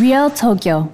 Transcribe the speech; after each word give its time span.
Real 0.00 0.30
Tokyo. 0.30 0.90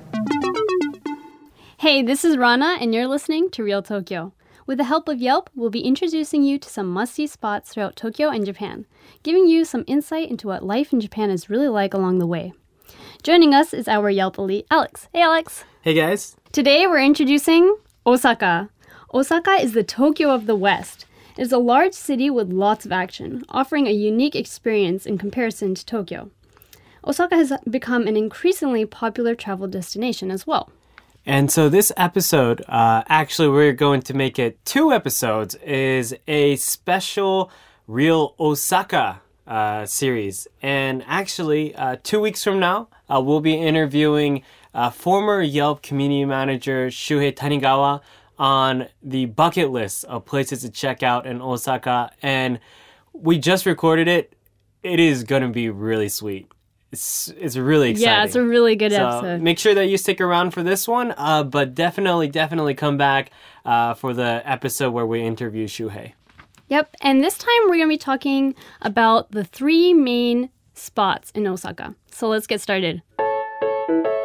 Hey, 1.77 2.03
this 2.03 2.25
is 2.25 2.37
Rana, 2.37 2.77
and 2.81 2.93
you're 2.93 3.07
listening 3.07 3.51
to 3.51 3.63
Real 3.63 3.81
Tokyo. 3.81 4.33
With 4.67 4.79
the 4.79 4.85
help 4.85 5.09
of 5.09 5.21
Yelp, 5.21 5.49
we'll 5.55 5.71
be 5.71 5.83
introducing 5.83 6.43
you 6.43 6.59
to 6.59 6.69
some 6.69 6.89
must 6.89 7.15
see 7.15 7.29
spots 7.29 7.71
throughout 7.71 7.95
Tokyo 7.95 8.31
and 8.31 8.45
Japan, 8.45 8.85
giving 9.23 9.47
you 9.47 9.65
some 9.65 9.85
insight 9.87 10.29
into 10.29 10.49
what 10.49 10.65
life 10.65 10.93
in 10.93 10.99
Japan 10.99 11.31
is 11.31 11.49
really 11.49 11.69
like 11.69 11.95
along 11.95 12.19
the 12.19 12.27
way. 12.27 12.53
Joining 13.23 13.55
us 13.55 13.73
is 13.73 13.87
our 13.87 14.11
Yelp 14.11 14.39
elite, 14.39 14.67
Alex. 14.73 15.09
Hey, 15.13 15.23
Alex. 15.23 15.65
Hey 15.83 15.95
guys. 15.95 16.35
Today 16.51 16.89
we're 16.89 16.99
introducing 16.99 17.77
Osaka. 18.05 18.71
Osaka 19.15 19.53
is 19.53 19.73
the 19.73 19.85
Tokyo 19.85 20.31
of 20.35 20.47
the 20.47 20.57
West. 20.57 21.07
It 21.39 21.43
is 21.43 21.53
a 21.53 21.59
large 21.59 21.95
city 21.95 22.29
with 22.29 22.53
lots 22.53 22.85
of 22.85 22.91
action, 22.91 23.45
offering 23.51 23.87
a 23.87 23.93
unique 23.93 24.35
experience 24.35 25.07
in 25.07 25.17
comparison 25.17 25.77
to 25.77 25.87
Tokyo. 25.87 26.33
Osaka 27.07 27.37
has 27.37 27.53
become 27.71 28.07
an 28.09 28.17
increasingly 28.17 28.85
popular 28.85 29.35
travel 29.35 29.69
destination 29.69 30.31
as 30.31 30.47
well. 30.47 30.71
And 31.25 31.51
so 31.51 31.69
this 31.69 31.93
episode, 31.97 32.65
uh, 32.69 33.05
actually, 33.09 33.49
we're 33.49 33.73
going 33.73 34.03
to 34.03 34.15
make 34.15 34.39
it 34.39 34.65
two 34.65 34.93
episodes, 34.93 35.55
is 35.57 36.15
a 36.27 36.57
special 36.57 37.51
Real 37.87 38.35
Osaka 38.41 39.21
uh, 39.47 39.87
series. 39.87 40.49
And 40.63 41.05
actually, 41.07 41.75
uh, 41.77 41.97
two 42.03 42.21
weeks 42.21 42.43
from 42.43 42.59
now, 42.59 42.89
uh, 43.09 43.21
we'll 43.21 43.41
be 43.41 43.55
interviewing 43.55 44.43
uh, 44.75 44.91
former 44.91 45.41
Yelp 45.43 45.83
community 45.83 46.25
manager 46.25 46.89
Shuhei 46.89 47.33
Tanigawa 47.33 48.01
on 48.39 48.89
the 49.03 49.27
bucket 49.27 49.71
list 49.71 50.05
of 50.05 50.25
places 50.25 50.63
to 50.63 50.71
check 50.71 51.03
out 51.03 51.27
in 51.27 51.41
Osaka. 51.41 52.11
And 52.23 52.59
we 53.13 53.39
just 53.39 53.65
recorded 53.65 54.09
it. 54.09 54.33
It 54.83 55.01
is 55.01 55.25
going 55.25 55.43
to 55.43 55.49
be 55.49 55.71
really 55.71 56.09
sweet. 56.09 56.51
It's, 56.93 57.29
it's 57.37 57.57
really 57.57 57.91
exciting. 57.91 58.09
Yeah, 58.09 58.25
it's 58.25 58.37
a 58.37 58.43
really 58.43 58.77
good 58.77 58.93
So 58.93 59.07
episode. 59.09 59.43
make 59.43 59.59
sure 59.59 59.75
that 59.75 59.87
you 59.87 59.97
stick 59.99 60.21
around 60.21 60.53
for 60.53 60.63
this 60.63 60.87
one, 60.87 61.13
uh, 61.17 61.43
but 61.43 61.75
definitely, 61.75 62.29
definitely 62.29 62.75
come 62.75 62.97
back 62.97 63.31
uh, 63.65 63.95
for 63.95 64.15
the 64.15 64.41
episode 64.45 64.93
where 64.93 65.07
we 65.07 65.21
interview 65.23 65.67
Shuhei. 65.67 66.13
Yep, 66.69 66.97
and 67.01 67.23
this 67.23 67.39
time 67.39 67.55
we're 67.65 67.77
going 67.77 67.89
to 67.89 67.89
be 67.89 67.99
talking 67.99 68.55
about 68.83 69.31
the 69.31 69.45
three 69.45 69.93
main 69.95 70.51
spots 70.75 71.31
in 71.33 71.47
Osaka. 71.47 71.95
So 72.11 72.29
let's 72.29 72.47
get 72.47 72.61
started. 72.61 73.03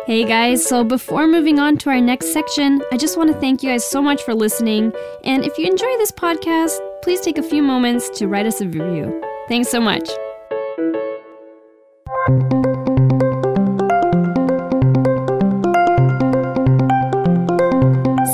Hey 0.08 0.23
guys, 0.26 0.66
so 0.66 0.84
before 0.84 1.28
moving 1.28 1.59
on 1.59 1.78
to 1.80 1.89
our 1.89 2.02
next 2.02 2.34
section, 2.34 2.82
I 2.92 2.98
just 2.98 3.17
want 3.17 3.32
to 3.32 3.39
thank 3.39 3.62
you 3.64 3.70
guys 3.70 3.86
so 3.88 4.02
much 4.02 4.23
for 4.23 4.34
listening. 4.34 4.92
And 5.23 5.45
if 5.45 5.58
you 5.58 5.67
enjoy 5.67 5.95
this 5.98 6.12
podcast, 6.12 6.78
please 7.04 7.22
take 7.22 7.38
a 7.38 7.44
few 7.44 7.62
moments 7.62 8.09
to 8.17 8.28
write 8.28 8.48
us 8.48 8.62
a 8.62 8.66
review. 8.66 9.22
Thanks 9.48 9.70
so 9.70 9.80
much. 9.80 10.09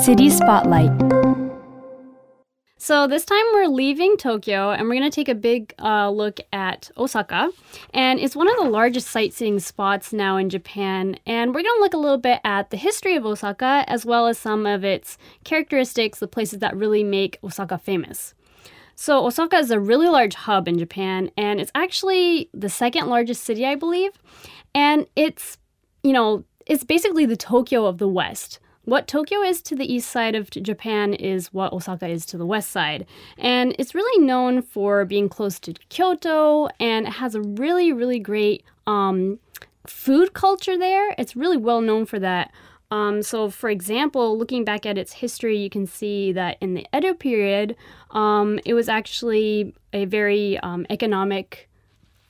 City 0.08 0.30
Spotlight. 0.30 0.90
So 2.78 3.06
this 3.06 3.26
time 3.26 3.44
we're 3.52 3.66
leaving 3.66 4.16
Tokyo 4.16 4.70
and 4.70 4.88
we're 4.88 4.94
going 4.94 5.10
to 5.10 5.14
take 5.14 5.28
a 5.28 5.34
big 5.34 5.74
uh, 5.78 6.08
look 6.08 6.40
at 6.50 6.90
Osaka. 6.96 7.50
And 7.92 8.18
it's 8.18 8.34
one 8.34 8.48
of 8.48 8.56
the 8.56 8.70
largest 8.70 9.08
sightseeing 9.08 9.60
spots 9.60 10.10
now 10.10 10.38
in 10.38 10.48
Japan. 10.48 11.18
And 11.26 11.50
we're 11.50 11.60
going 11.60 11.76
to 11.76 11.82
look 11.82 11.92
a 11.92 11.98
little 11.98 12.16
bit 12.16 12.40
at 12.42 12.70
the 12.70 12.78
history 12.78 13.16
of 13.16 13.26
Osaka 13.26 13.84
as 13.86 14.06
well 14.06 14.26
as 14.26 14.38
some 14.38 14.64
of 14.64 14.82
its 14.82 15.18
characteristics, 15.44 16.20
the 16.20 16.26
places 16.26 16.60
that 16.60 16.74
really 16.74 17.04
make 17.04 17.38
Osaka 17.44 17.76
famous. 17.76 18.32
So 18.94 19.26
Osaka 19.26 19.56
is 19.56 19.70
a 19.70 19.78
really 19.78 20.08
large 20.08 20.36
hub 20.36 20.68
in 20.68 20.78
Japan 20.78 21.30
and 21.36 21.60
it's 21.60 21.72
actually 21.74 22.48
the 22.54 22.70
second 22.70 23.08
largest 23.08 23.44
city, 23.44 23.66
I 23.66 23.74
believe. 23.74 24.12
And 24.74 25.06
it's, 25.16 25.58
you 26.02 26.14
know, 26.14 26.44
it's 26.64 26.82
basically 26.82 27.26
the 27.26 27.36
Tokyo 27.36 27.84
of 27.84 27.98
the 27.98 28.08
West. 28.08 28.58
What 28.88 29.06
Tokyo 29.06 29.42
is 29.42 29.60
to 29.64 29.76
the 29.76 29.84
east 29.84 30.10
side 30.10 30.34
of 30.34 30.48
Japan 30.48 31.12
is 31.12 31.52
what 31.52 31.74
Osaka 31.74 32.08
is 32.08 32.24
to 32.24 32.38
the 32.38 32.46
west 32.46 32.70
side. 32.70 33.04
And 33.36 33.76
it's 33.78 33.94
really 33.94 34.24
known 34.24 34.62
for 34.62 35.04
being 35.04 35.28
close 35.28 35.60
to 35.60 35.74
Kyoto 35.90 36.70
and 36.80 37.06
it 37.06 37.12
has 37.12 37.34
a 37.34 37.42
really, 37.42 37.92
really 37.92 38.18
great 38.18 38.64
um, 38.86 39.40
food 39.86 40.32
culture 40.32 40.78
there. 40.78 41.14
It's 41.18 41.36
really 41.36 41.58
well 41.58 41.82
known 41.82 42.06
for 42.06 42.18
that. 42.18 42.50
Um, 42.90 43.22
so, 43.22 43.50
for 43.50 43.68
example, 43.68 44.38
looking 44.38 44.64
back 44.64 44.86
at 44.86 44.96
its 44.96 45.12
history, 45.12 45.58
you 45.58 45.68
can 45.68 45.86
see 45.86 46.32
that 46.32 46.56
in 46.62 46.72
the 46.72 46.86
Edo 46.96 47.12
period, 47.12 47.76
um, 48.12 48.58
it 48.64 48.72
was 48.72 48.88
actually 48.88 49.74
a 49.92 50.06
very 50.06 50.58
um, 50.60 50.86
economic 50.88 51.67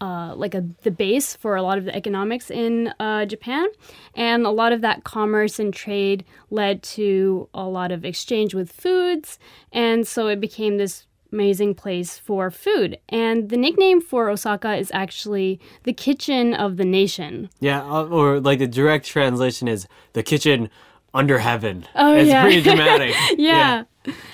uh, 0.01 0.35
like 0.37 0.55
a 0.55 0.65
the 0.83 0.91
base 0.91 1.35
for 1.35 1.57
a 1.57 1.63
lot 1.63 1.79
of 1.79 1.85
the 1.85 1.95
economics 1.95 2.51
in 2.51 2.93
uh, 3.01 3.25
Japan, 3.27 3.69
and 4.15 4.47
a 4.47 4.51
lot 4.51 4.73
of 4.73 4.81
that 4.81 5.05
commerce 5.05 5.59
and 5.59 5.75
trade 5.75 6.25
led 6.51 6.83
to 6.83 7.49
a 7.55 7.65
lot 7.65 7.93
of 7.93 8.05
exchange 8.05 8.55
with 8.55 8.71
foods, 8.73 9.39
and 9.73 10.07
so 10.07 10.29
it 10.29 10.41
became 10.41 10.79
this 10.79 11.07
amazing 11.33 11.75
place 11.75 12.19
for 12.19 12.51
food. 12.51 12.99
And 13.09 13.51
the 13.51 13.57
nickname 13.57 14.01
for 14.01 14.31
Osaka 14.31 14.77
is 14.77 14.91
actually 14.95 15.61
the 15.83 15.93
kitchen 15.93 16.55
of 16.55 16.77
the 16.77 16.85
nation. 16.85 17.51
Yeah, 17.61 17.83
uh, 17.83 18.07
or 18.07 18.41
like 18.41 18.59
the 18.59 18.67
direct 18.67 19.07
translation 19.07 19.69
is 19.69 19.87
the 20.13 20.23
kitchen 20.23 20.71
under 21.15 21.39
heaven. 21.39 21.87
Oh, 21.95 22.15
it's 22.15 22.29
yeah. 22.29 22.43
pretty 22.43 22.63
dramatic. 22.63 23.15
yeah. 23.39 23.85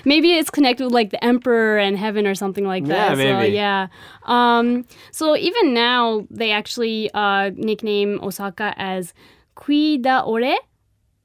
Maybe 0.05 0.33
it's 0.35 0.51
connected 0.51 0.85
with 0.85 0.93
like 0.93 1.11
the 1.11 1.23
emperor 1.25 1.79
and 1.79 1.97
heaven 1.99 2.27
or 2.27 2.35
something 2.35 2.67
like 2.67 2.85
that. 2.87 3.17
Yeah, 3.19 3.25
So, 3.25 3.39
maybe. 3.41 3.55
yeah. 3.55 3.87
Um, 4.25 4.85
so 5.11 5.37
even 5.37 5.75
now, 5.75 6.27
they 6.31 6.51
actually 6.53 7.11
uh, 7.15 7.51
nickname 7.55 8.21
Osaka 8.23 8.75
as 8.77 9.13
Kuida 9.57 10.27
Ore, 10.27 10.57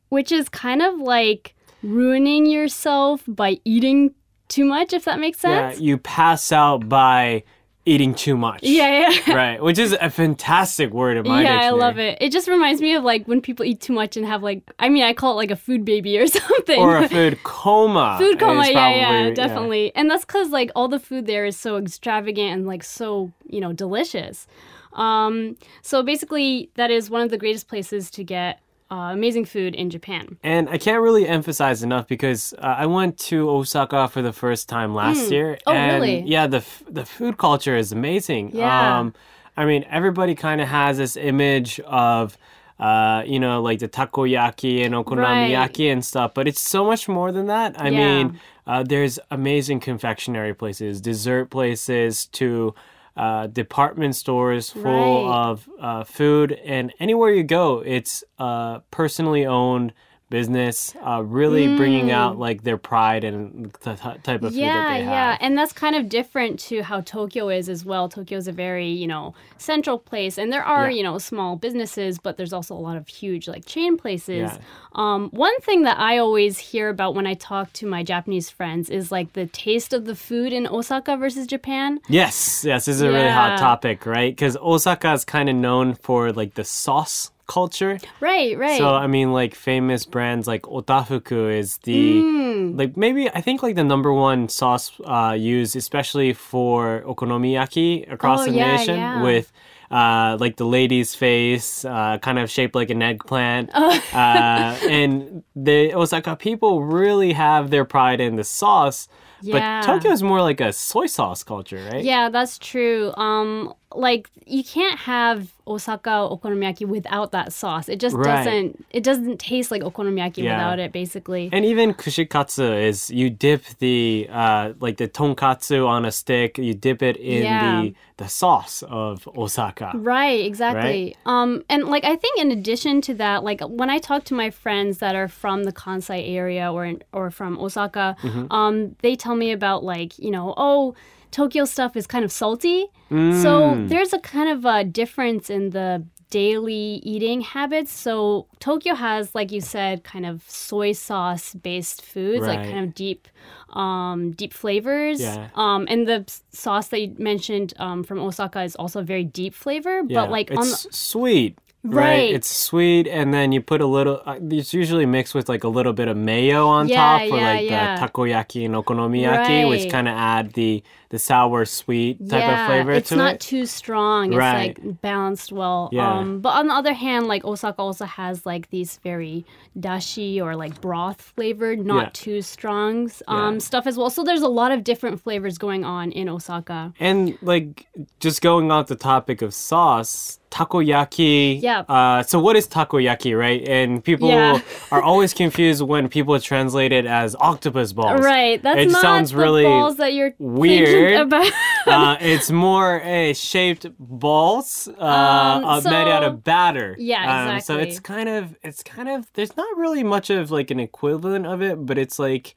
which 0.09 0.31
is 0.31 0.49
kind 0.49 0.81
of 0.81 0.99
like 0.99 1.55
ruining 1.83 2.45
yourself 2.45 3.23
by 3.27 3.57
eating 3.65 4.13
too 4.47 4.65
much, 4.65 4.93
if 4.93 5.05
that 5.05 5.19
makes 5.19 5.39
sense. 5.39 5.51
Yeah, 5.53 5.69
sense. 5.71 5.81
you 5.81 5.97
pass 5.97 6.51
out 6.51 6.89
by 6.89 7.43
eating 7.89 8.13
too 8.13 8.37
much. 8.37 8.59
Yeah, 8.63 9.09
yeah. 9.09 9.33
right, 9.35 9.61
which 9.61 9.77
is 9.79 9.93
a 9.99 10.09
fantastic 10.09 10.91
word 10.91 11.17
in 11.17 11.27
my 11.27 11.41
yeah, 11.41 11.59
I 11.61 11.69
love 11.71 11.97
it. 11.97 12.17
It 12.21 12.31
just 12.31 12.47
reminds 12.47 12.81
me 12.81 12.93
of 12.95 13.03
like 13.03 13.27
when 13.27 13.41
people 13.41 13.65
eat 13.65 13.81
too 13.81 13.93
much 13.93 14.15
and 14.17 14.25
have 14.25 14.43
like, 14.43 14.61
I 14.79 14.89
mean, 14.89 15.03
I 15.03 15.13
call 15.13 15.33
it 15.33 15.35
like 15.35 15.51
a 15.51 15.55
food 15.55 15.83
baby 15.85 16.17
or 16.17 16.27
something. 16.39 16.79
Or 16.79 16.97
a 16.97 17.09
food 17.09 17.43
coma. 17.43 18.17
food 18.19 18.39
coma 18.39 18.67
yeah 18.67 18.89
yeah 18.89 19.09
probably- 19.09 19.33
definitely 19.33 19.95
and 19.95 20.09
that's 20.09 20.25
because 20.25 20.49
like 20.49 20.71
all 20.75 20.87
the 20.87 20.99
food 20.99 21.25
there 21.25 21.45
is 21.45 21.57
so 21.57 21.77
extravagant 21.77 22.53
and 22.53 22.67
like 22.67 22.83
so 22.83 23.31
you 23.47 23.59
know 23.59 23.73
delicious 23.73 24.47
um 24.93 25.55
so 25.81 26.03
basically 26.03 26.69
that 26.75 26.91
is 26.91 27.09
one 27.09 27.21
of 27.21 27.29
the 27.29 27.37
greatest 27.37 27.67
places 27.67 28.09
to 28.11 28.23
get 28.23 28.61
uh, 28.91 29.11
amazing 29.13 29.45
food 29.45 29.75
in 29.75 29.89
japan 29.89 30.37
And 30.43 30.69
I 30.69 30.77
can't 30.77 31.01
really 31.01 31.27
emphasize 31.27 31.83
enough 31.83 32.07
because 32.07 32.53
uh, 32.57 32.75
I 32.83 32.85
went 32.85 33.17
to 33.29 33.49
Osaka 33.49 34.07
for 34.07 34.21
the 34.21 34.33
first 34.33 34.67
time 34.69 34.95
last 34.95 35.31
year. 35.31 35.57
Oh, 35.67 35.73
and 35.73 35.93
really? 36.03 36.21
Yeah, 36.21 36.47
the 36.47 36.57
f- 36.57 36.83
the 36.89 37.05
food 37.05 37.37
culture 37.37 37.75
is 37.77 37.91
amazing. 37.91 38.51
Yeah. 38.53 38.99
Um, 38.99 39.13
I 39.57 39.65
mean, 39.65 39.85
everybody 39.89 40.35
kind 40.35 40.61
of 40.61 40.67
has 40.67 40.97
this 40.97 41.15
image 41.17 41.79
of. 41.81 42.37
Uh, 42.79 43.23
you 43.27 43.39
know, 43.41 43.61
like 43.61 43.79
the 43.79 43.89
takoyaki 43.89 44.85
and 44.85 44.95
okonomiyaki 44.95 45.91
and 45.91 46.01
stuff, 46.05 46.33
but 46.33 46.47
it's 46.47 46.61
so 46.61 46.85
much 46.85 47.09
more 47.09 47.29
than 47.29 47.47
that. 47.47 47.75
I 47.77 47.89
Yeah. 47.89 47.97
mean, 48.03 48.39
uh, 48.65 48.83
there's 48.83 49.19
amazing 49.29 49.81
confectionery 49.81 50.53
places, 50.53 51.01
dessert 51.01 51.49
places, 51.49 52.25
to 52.39 52.73
uh, 53.17 53.47
department 53.47 54.15
stores 54.15 54.69
full 54.69 54.83
Right. 54.83 55.49
of 55.49 55.69
uh, 55.79 56.03
food, 56.03 56.51
and 56.51 56.93
anywhere 56.99 57.31
you 57.33 57.43
go, 57.43 57.79
it's 57.79 58.23
uh, 58.37 58.79
personally 58.91 59.45
owned 59.45 59.93
business, 60.29 60.93
uh, 61.03 61.23
really 61.23 61.75
bringing 61.75 62.11
out 62.11 62.37
like 62.37 62.63
their 62.63 62.77
pride 62.77 63.23
and 63.23 63.71
the 63.81 63.95
t- 63.95 64.19
type 64.23 64.43
of 64.43 64.51
food 64.53 64.59
Mm. 64.59 64.61
yeah 64.61 64.73
that 64.83 64.97
they 64.99 65.03
yeah 65.05 65.37
and 65.41 65.57
that's 65.57 65.73
kind 65.73 65.95
of 65.95 66.07
different 66.09 66.59
to 66.59 66.81
how 66.83 67.01
tokyo 67.01 67.49
is 67.49 67.67
as 67.69 67.83
well 67.83 68.07
tokyo 68.09 68.37
is 68.37 68.47
a 68.47 68.51
very 68.51 68.87
you 68.89 69.07
know 69.07 69.33
central 69.57 69.97
place 69.97 70.37
and 70.37 70.51
there 70.53 70.63
are 70.63 70.89
Yeah. 70.89 70.97
you 70.97 71.03
know 71.03 71.17
small 71.17 71.55
businesses 71.55 72.19
but 72.19 72.37
there's 72.37 72.53
also 72.53 72.75
a 72.75 72.83
lot 72.89 72.97
of 72.97 73.07
huge 73.07 73.47
like 73.47 73.65
chain 73.65 73.97
places 73.97 74.51
Yeah. 74.51 74.57
um, 74.93 75.29
one 75.31 75.57
thing 75.61 75.83
that 75.83 75.97
i 75.99 76.17
always 76.17 76.57
hear 76.59 76.89
about 76.89 77.15
when 77.15 77.25
i 77.27 77.33
talk 77.33 77.73
to 77.73 77.87
my 77.87 78.03
japanese 78.03 78.49
friends 78.49 78.89
is 78.89 79.11
like 79.11 79.33
the 79.33 79.47
taste 79.47 79.93
of 79.93 80.05
the 80.05 80.15
food 80.15 80.53
in 80.53 80.67
osaka 80.67 81.17
versus 81.17 81.47
japan 81.47 81.99
Yes, 82.07 82.63
yes, 82.65 82.85
this 82.85 82.95
is 82.95 83.01
a 83.01 83.09
really 83.09 83.29
hot 83.29 83.57
topic, 83.59 84.05
right? 84.05 84.31
Because 84.35 84.57
Osaka 84.57 85.13
is 85.13 85.23
kind 85.25 85.49
of 85.49 85.55
known 85.55 85.93
for 85.93 86.31
like 86.31 86.53
the 86.55 86.63
sauce 86.63 87.31
culture. 87.57 87.95
right 88.21 88.53
right 88.65 88.77
So 88.81 88.87
I 89.05 89.07
mean, 89.15 89.29
like 89.41 89.53
famous 89.71 90.01
brands 90.13 90.45
like 90.53 90.63
Otafuku 90.77 91.41
is 91.61 91.69
the 91.89 92.01
Mm. 92.23 92.77
like 92.81 92.91
maybe 93.05 93.21
I 93.39 93.41
think 93.45 93.57
like 93.65 93.75
the 93.81 93.83
number 93.93 94.11
one 94.29 94.41
sauce 94.59 94.85
uh, 95.15 95.35
used, 95.55 95.73
especially 95.83 96.31
for 96.51 97.03
okonomiyaki 97.11 97.89
across 98.15 98.39
Oh, 98.41 98.45
the 98.51 98.57
yeah, 98.57 98.75
nation 98.75 98.97
yeah. 98.97 99.23
with 99.23 99.47
uh, 99.91 100.37
like 100.43 100.55
the 100.61 100.65
lady's 100.77 101.15
face, 101.25 101.83
uh, 101.83 102.17
kind 102.21 102.37
of 102.37 102.47
shaped 102.57 102.75
like 102.75 102.91
an 102.95 103.01
eggplant. 103.01 103.69
Oh. 103.81 103.89
uh, 104.13 104.77
and 104.99 105.43
the 105.55 105.79
Osaka 106.01 106.35
people 106.35 106.83
really 107.01 107.33
have 107.33 107.63
their 107.73 107.85
pride 107.85 108.19
in 108.27 108.35
the 108.35 108.43
sauce. 108.43 109.07
Yeah. 109.41 109.53
But 109.55 109.85
Tokyo 109.87 110.11
is 110.11 110.21
more 110.21 110.41
like 110.49 110.59
a 110.69 110.71
soy 110.73 111.07
sauce 111.07 111.41
culture, 111.43 111.81
right? 111.91 112.03
Yeah, 112.03 112.29
that's 112.29 112.59
true. 112.71 113.13
Um, 113.15 113.73
like 113.95 114.29
you 114.45 114.63
can't 114.63 114.99
have 114.99 115.51
Osaka 115.65 116.09
okonomiyaki 116.09 116.85
without 116.87 117.31
that 117.31 117.51
sauce. 117.53 117.89
It 117.89 117.99
just 117.99 118.15
Right. 118.15 118.25
doesn't. 118.45 118.85
It 118.91 119.03
doesn't 119.03 119.39
taste 119.39 119.71
like 119.71 119.81
okonomiyaki 119.83 120.37
Yeah. 120.43 120.55
without 120.57 120.79
it. 120.79 120.91
Basically. 120.91 121.49
And 121.51 121.65
even 121.65 121.93
kushikatsu 121.93 122.83
is 122.87 123.09
you 123.09 123.29
dip 123.29 123.63
the 123.79 124.27
uh, 124.31 124.73
like 124.79 124.97
the 124.97 125.07
tonkatsu 125.07 125.87
on 125.87 126.05
a 126.05 126.11
stick, 126.11 126.57
you 126.57 126.73
dip 126.73 127.01
it 127.01 127.17
in 127.17 127.43
Yeah. 127.43 127.81
the 127.81 127.93
the 128.17 128.27
sauce 128.27 128.83
of 128.89 129.27
Osaka. 129.37 129.91
Right, 129.95 130.43
exactly. 130.45 131.15
Um, 131.25 131.63
and 131.69 131.85
like 131.85 132.03
I 132.03 132.15
think 132.15 132.37
in 132.39 132.51
addition 132.51 133.01
to 133.01 133.13
that, 133.15 133.43
like 133.43 133.61
when 133.61 133.89
I 133.89 133.97
talk 133.97 134.23
to 134.25 134.33
my 134.35 134.49
friends 134.49 134.97
that 134.99 135.15
are 135.15 135.27
from 135.29 135.63
the 135.63 135.71
Kansai 135.71 136.29
area 136.29 136.71
or 136.71 136.85
in, 136.85 137.01
or 137.13 137.31
from 137.31 137.57
Osaka, 137.57 138.15
Mm-hmm. 138.21 138.51
um, 138.51 138.95
they 139.01 139.15
tell 139.15 139.35
me 139.35 139.51
about 139.51 139.83
like 139.83 140.19
you 140.19 140.31
know, 140.31 140.53
oh, 140.57 140.95
Tokyo 141.31 141.65
stuff 141.65 141.95
is 141.95 142.07
kind 142.07 142.25
of 142.25 142.31
salty. 142.31 142.87
Mm. 143.11 143.41
So 143.41 143.75
there's 143.87 144.13
a 144.13 144.19
kind 144.19 144.49
of 144.49 144.65
a 144.65 144.83
difference 144.83 145.49
in 145.49 145.71
the 145.71 146.05
daily 146.29 147.01
eating 147.03 147.41
habits. 147.41 147.91
So 147.91 148.47
Tokyo 148.59 148.93
has, 148.93 149.33
like 149.33 149.51
you 149.51 149.61
said, 149.61 150.03
kind 150.03 150.25
of 150.25 150.43
soy 150.47 150.91
sauce 150.91 151.53
based 151.55 152.03
foods, 152.03 152.45
like 152.45 152.63
kind 152.63 152.85
of 152.85 152.93
deep, 152.93 153.27
um, 153.73 154.31
deep 154.31 154.53
flavors. 154.53 155.21
Yeah. 155.21 155.49
Um, 155.55 155.87
and 155.89 156.07
the 156.07 156.31
sauce 156.51 156.89
that 156.89 156.99
you 157.01 157.15
mentioned 157.17 157.73
um, 157.79 158.03
from 158.03 158.19
Osaka 158.19 158.61
is 158.61 158.75
also 158.75 159.01
very 159.01 159.23
deep 159.23 159.53
flavor, 159.55 160.01
Yeah, 160.07 160.21
but 160.21 160.31
like 160.31 160.51
it's 160.51 160.59
on 160.59 160.69
the, 160.69 160.77
sweet. 160.91 161.57
Right. 161.81 162.33
It's 162.33 162.53
sweet, 162.53 163.07
and 163.07 163.33
then 163.33 163.53
you 163.53 163.61
put 163.61 163.79
a 163.79 163.85
little. 163.85 164.21
Uh, 164.25 164.37
it's 164.51 164.73
usually 164.73 165.05
mixed 165.05 165.33
with 165.33 165.47
like 165.47 165.63
a 165.63 165.69
little 165.69 165.93
bit 165.93 166.09
of 166.09 166.17
mayo 166.17 166.67
on 166.67 166.89
Yeah, 166.89 166.95
top, 166.97 167.21
or 167.21 167.37
yeah, 167.37 167.53
like 167.53 167.69
yeah. 167.69 167.95
the 167.95 168.05
takoyaki 168.05 168.65
and 168.65 168.75
okonomiyaki, 168.75 169.69
which 169.69 169.89
kind 169.89 170.09
of 170.09 170.13
add 170.13 170.51
the 170.53 170.83
the 171.09 171.17
sour 171.19 171.65
sweet 171.65 172.19
type 172.29 172.39
yeah, 172.41 172.61
of 172.61 172.67
flavor 172.67 172.91
it's 172.91 173.11
not 173.11 173.35
it. 173.35 173.39
too 173.39 173.65
strong. 173.65 174.27
It's 174.31 174.37
Right. 174.37 174.77
like 174.83 175.01
balanced 175.01 175.51
well. 175.51 175.89
Yeah. 175.91 176.19
Um, 176.19 176.39
but 176.39 176.49
on 176.49 176.67
the 176.67 176.73
other 176.75 176.93
hand, 176.93 177.27
like 177.27 177.43
Osaka 177.43 177.81
also 177.81 178.05
has 178.05 178.45
like 178.45 178.69
these 178.69 178.99
very 179.03 179.43
dashi 179.77 180.39
or 180.39 180.55
like 180.55 180.79
broth 180.81 181.19
flavored, 181.35 181.83
not 181.85 182.03
Yeah. 182.03 182.09
too 182.13 182.41
strong 182.43 183.09
um, 183.27 183.53
Yeah. 183.53 183.59
stuff 183.59 183.87
as 183.87 183.97
well. 183.97 184.09
So 184.11 184.23
there's 184.23 184.43
a 184.43 184.47
lot 184.47 184.71
of 184.71 184.83
different 184.83 185.19
flavors 185.19 185.57
going 185.57 185.83
on 185.83 186.11
in 186.11 186.29
Osaka. 186.29 186.93
And 186.99 187.37
like 187.41 187.87
just 188.19 188.41
going 188.41 188.71
off 188.71 188.87
the 188.87 188.95
topic 188.95 189.41
of 189.41 189.53
sauce, 189.53 190.39
takoyaki. 190.51 191.61
Yeah. 191.61 191.81
Uh, 191.81 192.23
so 192.23 192.39
what 192.39 192.55
is 192.55 192.67
takoyaki, 192.67 193.37
right? 193.37 193.67
And 193.67 194.03
people 194.03 194.29
Yeah. 194.29 194.59
are 194.91 195.01
always 195.01 195.33
confused 195.33 195.81
when 195.83 196.09
people 196.09 196.39
translate 196.39 196.91
it 196.91 197.05
as 197.05 197.35
octopus 197.39 197.93
balls. 197.93 198.21
Right, 198.21 198.61
that's 198.61 198.79
it 198.79 198.91
not 198.91 199.01
sounds 199.01 199.31
the 199.31 199.37
really 199.37 199.63
balls 199.63 199.97
that 199.97 200.13
you're 200.13 200.33
weird. 200.39 200.87
Thinking 201.07 201.21
about. 201.27 201.51
uh, 201.87 202.17
it's 202.19 202.51
more 202.51 202.99
a 203.03 203.33
shaped 203.33 203.85
balls 203.99 204.87
uh, 204.99 205.03
Um, 205.03 205.65
uh, 205.65 205.81
made 205.83 206.07
out 206.07 206.23
of 206.23 206.43
batter. 206.43 206.95
Yeah, 206.99 207.53
Um, 207.55 207.59
so 207.61 207.77
it's 207.77 207.99
kind 207.99 208.29
of 208.29 208.55
it's 208.63 208.83
kind 208.83 209.09
of 209.09 209.31
there's 209.33 209.55
not 209.57 209.77
really 209.77 210.03
much 210.03 210.29
of 210.29 210.51
like 210.51 210.71
an 210.71 210.79
equivalent 210.79 211.45
of 211.45 211.61
it, 211.61 211.85
but 211.85 211.97
it's 211.97 212.19
like 212.19 212.55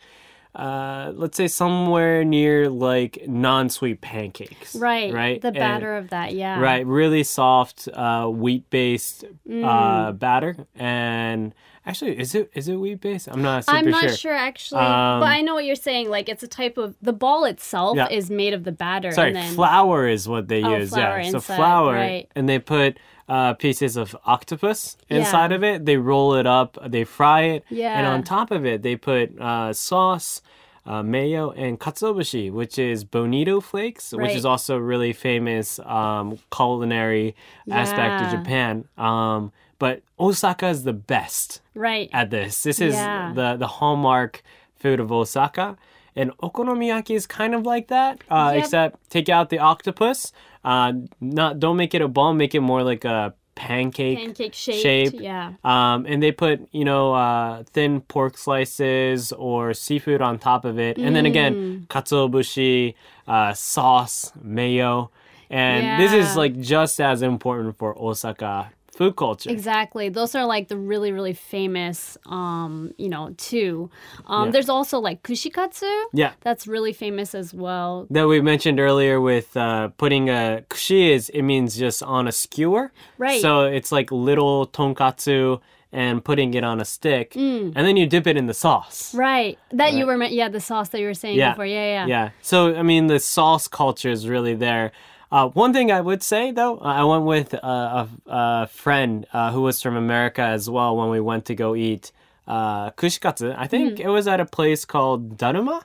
uh, 0.55 1.13
let's 1.15 1.37
say 1.39 1.49
somewhere 1.49 2.25
near 2.25 2.69
like 2.69 3.25
non-sweet 3.27 4.03
pancakes. 4.03 4.77
right, 4.77 5.11
Right. 5.11 5.41
The 5.41 5.49
And- 5.49 5.57
batter 5.57 5.97
of 5.97 6.11
that, 6.11 6.35
yeah. 6.35 6.61
Right, 6.61 6.85
really 6.87 7.25
soft 7.25 7.89
uh, 7.93 8.27
wheat-based 8.27 9.25
Mm. 9.49 9.65
uh, 9.65 10.13
batter, 10.13 10.67
and 10.77 11.55
actually, 11.87 12.19
is 12.19 12.35
it 12.35 12.51
is 12.55 12.69
it 12.69 12.77
wheat-based? 12.77 13.29
I'm 13.31 13.43
not 13.43 13.65
super 13.65 13.77
sure. 13.77 13.79
I'm 13.87 13.91
not 13.91 14.03
sure. 14.03 14.17
sure, 14.17 14.35
actually, 14.35 14.81
Um, 14.81 15.21
but 15.21 15.29
I 15.29 15.41
know 15.43 15.55
what 15.55 15.65
you're 15.65 15.77
saying. 15.77 16.11
Like 16.11 16.29
it's 16.29 16.43
a 16.43 16.49
type 16.49 16.77
of 16.79 16.95
the 17.03 17.13
ball 17.13 17.45
itself 17.45 17.97
Yeah. 17.97 18.09
is 18.11 18.31
made 18.31 18.55
of 18.55 18.65
the 18.65 18.73
batter. 18.73 19.13
Sorry, 19.13 19.29
and 19.29 19.37
then, 19.37 19.55
flour 19.55 20.07
is 20.09 20.29
what 20.29 20.49
they 20.49 20.63
Oh, 20.63 20.77
use. 20.79 20.91
flour 20.91 21.19
yeah, 21.21 21.31
so 21.31 21.37
inside, 21.39 21.57
flour, 21.57 21.95
right. 21.95 22.29
and 22.35 22.49
they 22.49 22.59
put 22.59 22.99
uh, 23.29 23.55
pieces 23.55 23.97
of 23.97 24.15
octopus 24.27 24.97
Yeah. 25.09 25.19
inside 25.19 25.53
of 25.53 25.63
it. 25.65 25.87
They 25.87 25.97
roll 25.97 26.35
it 26.35 26.47
up, 26.47 26.77
they 26.87 27.05
fry 27.05 27.43
it, 27.43 27.65
and 27.71 28.07
on 28.07 28.23
top 28.25 28.51
of 28.51 28.67
it, 28.67 28.83
they 28.83 28.97
put 28.97 29.39
uh, 29.41 29.73
sauce. 29.73 30.43
Uh, 30.85 31.01
mayo 31.01 31.53
and 31.53 31.79
katsuobushi, 31.79 32.51
which 32.51 32.77
is 32.77 33.05
bonito 33.05 33.61
flakes, 33.61 34.11
which 34.13 34.33
is 34.35 34.45
also 34.45 34.77
a 34.77 34.81
really 34.83 35.13
famous 35.13 35.79
um, 35.85 36.41
culinary 36.51 37.37
aspect 37.71 38.21
of 38.25 38.31
Japan. 38.37 38.85
Um, 38.99 39.53
but 39.85 39.97
Osaka 40.27 40.67
is 40.75 40.81
the 40.91 40.93
best 41.15 41.61
right. 41.87 42.09
at 42.21 42.27
this. 42.37 42.53
This 42.69 42.79
is 42.89 42.95
Yeah. 42.95 43.33
the 43.39 43.49
the 43.63 43.71
hallmark 43.79 44.33
food 44.83 44.99
of 45.05 45.09
Osaka. 45.21 45.67
And 46.21 46.29
okonomiyaki 46.47 47.15
is 47.21 47.27
kind 47.41 47.53
of 47.59 47.63
like 47.73 47.87
that, 47.97 48.15
uh, 48.37 48.51
Yep. 48.53 48.59
except 48.61 48.93
take 49.17 49.29
out 49.37 49.47
the 49.55 49.61
octopus. 49.73 50.19
Uh, 50.73 50.91
not 51.39 51.51
don't 51.63 51.79
make 51.83 51.93
it 51.99 52.03
a 52.09 52.11
ball, 52.17 52.33
make 52.45 52.53
it 52.59 52.63
more 52.73 52.83
like 52.93 53.05
a 53.17 53.19
pancake, 53.55 54.19
Pancake 54.25 54.55
shaped. 54.65 54.83
shape. 54.87 55.13
Yeah. 55.31 55.47
Um, 55.73 55.99
and 56.11 56.19
they 56.25 56.33
put 56.45 56.57
you 56.79 56.85
know 56.91 57.05
uh, 57.27 57.63
thin 57.75 57.93
pork 58.13 58.35
slices 58.47 59.21
or 59.49 59.61
seafood 59.87 60.21
on 60.29 60.33
top 60.51 60.63
of 60.71 60.75
it, 60.89 60.95
and 61.05 61.13
then 61.17 61.25
Mm. 61.25 61.33
again 61.33 61.53
katsuobushi, 61.93 62.95
uh, 63.35 63.53
sauce, 63.55 64.33
mayo, 64.59 64.95
and 65.51 65.81
this 66.01 66.13
is 66.21 66.29
like 66.43 66.55
just 66.75 67.01
as 67.01 67.19
important 67.23 67.71
for 67.81 67.91
Osaka 68.09 68.55
food 68.95 69.17
culture. 69.17 69.51
Exactly. 69.51 70.09
Those 70.11 70.35
are 70.35 70.45
like 70.45 70.69
the 70.69 70.77
really, 70.77 71.13
really 71.13 71.33
famous, 71.33 72.19
um, 72.27 72.93
you 72.99 73.09
know, 73.09 73.35
too. 73.39 73.91
Um, 74.27 74.47
Yeah. 74.47 74.51
There's 74.53 74.69
also 74.69 74.99
like 75.01 75.23
kushikatsu. 75.23 75.91
Yeah. 76.13 76.33
That's 76.43 76.67
really 76.67 76.93
famous 76.93 77.35
as 77.35 77.55
well. 77.55 78.07
that 78.11 78.27
we 78.29 78.41
mentioned 78.41 78.79
earlier 78.79 79.21
with 79.21 79.57
uh, 79.57 79.89
putting 79.97 80.29
a 80.29 80.63
kushi 80.69 81.11
is 81.11 81.31
it 81.31 81.43
means 81.43 81.77
just 81.77 82.03
on 82.03 82.29
a 82.29 82.33
skewer. 82.33 82.93
Right. 83.19 83.41
So 83.41 83.63
it's 83.65 83.91
like 83.93 84.13
little 84.13 84.67
tonkatsu 84.67 85.61
and 85.95 86.25
putting 86.25 86.55
it 86.55 86.65
on 86.65 86.81
a 86.81 86.87
stick, 86.87 87.37
and 87.37 87.75
then 87.77 87.99
you 87.99 88.07
dip 88.07 88.27
it 88.27 88.35
in 88.39 88.47
the 88.47 88.55
sauce. 88.55 89.15
Right. 89.15 89.59
That 89.73 89.93
you 89.93 90.07
were, 90.07 90.17
yeah, 90.25 90.49
the 90.49 90.59
sauce 90.61 90.89
that 90.89 91.01
you 91.01 91.07
were 91.07 91.13
saying 91.13 91.37
Yeah. 91.37 91.51
before. 91.53 91.67
Yeah, 91.67 91.85
yeah. 91.85 92.07
Yeah. 92.07 92.31
So 92.41 92.75
I 92.75 92.83
mean, 92.83 93.09
the 93.09 93.19
sauce 93.21 93.69
culture 93.69 94.09
is 94.11 94.27
really 94.27 94.55
there. 94.55 94.93
Uh, 95.33 95.49
one 95.49 95.73
thing 95.73 95.91
I 95.91 96.01
would 96.03 96.23
say 96.23 96.51
though, 96.53 96.79
I 96.79 97.03
went 97.05 97.25
with 97.25 97.55
uh, 97.55 97.59
a, 97.67 98.09
a 98.27 98.67
friend 98.67 99.27
uh, 99.33 99.51
who 99.53 99.63
was 99.63 99.81
from 99.81 99.97
America 99.97 100.43
as 100.43 100.69
well 100.69 100.95
when 100.99 101.09
we 101.09 101.21
went 101.21 101.47
to 101.47 101.55
go 101.55 101.75
eat 101.75 102.13
uh, 102.47 102.91
kushikatsu. 103.01 103.55
I 103.57 103.67
think 103.67 103.95
Mm. 103.99 104.01
it 104.01 104.09
was 104.09 104.27
at 104.29 104.41
a 104.41 104.45
place 104.45 104.85
called 104.85 105.39
Daruma, 105.39 105.77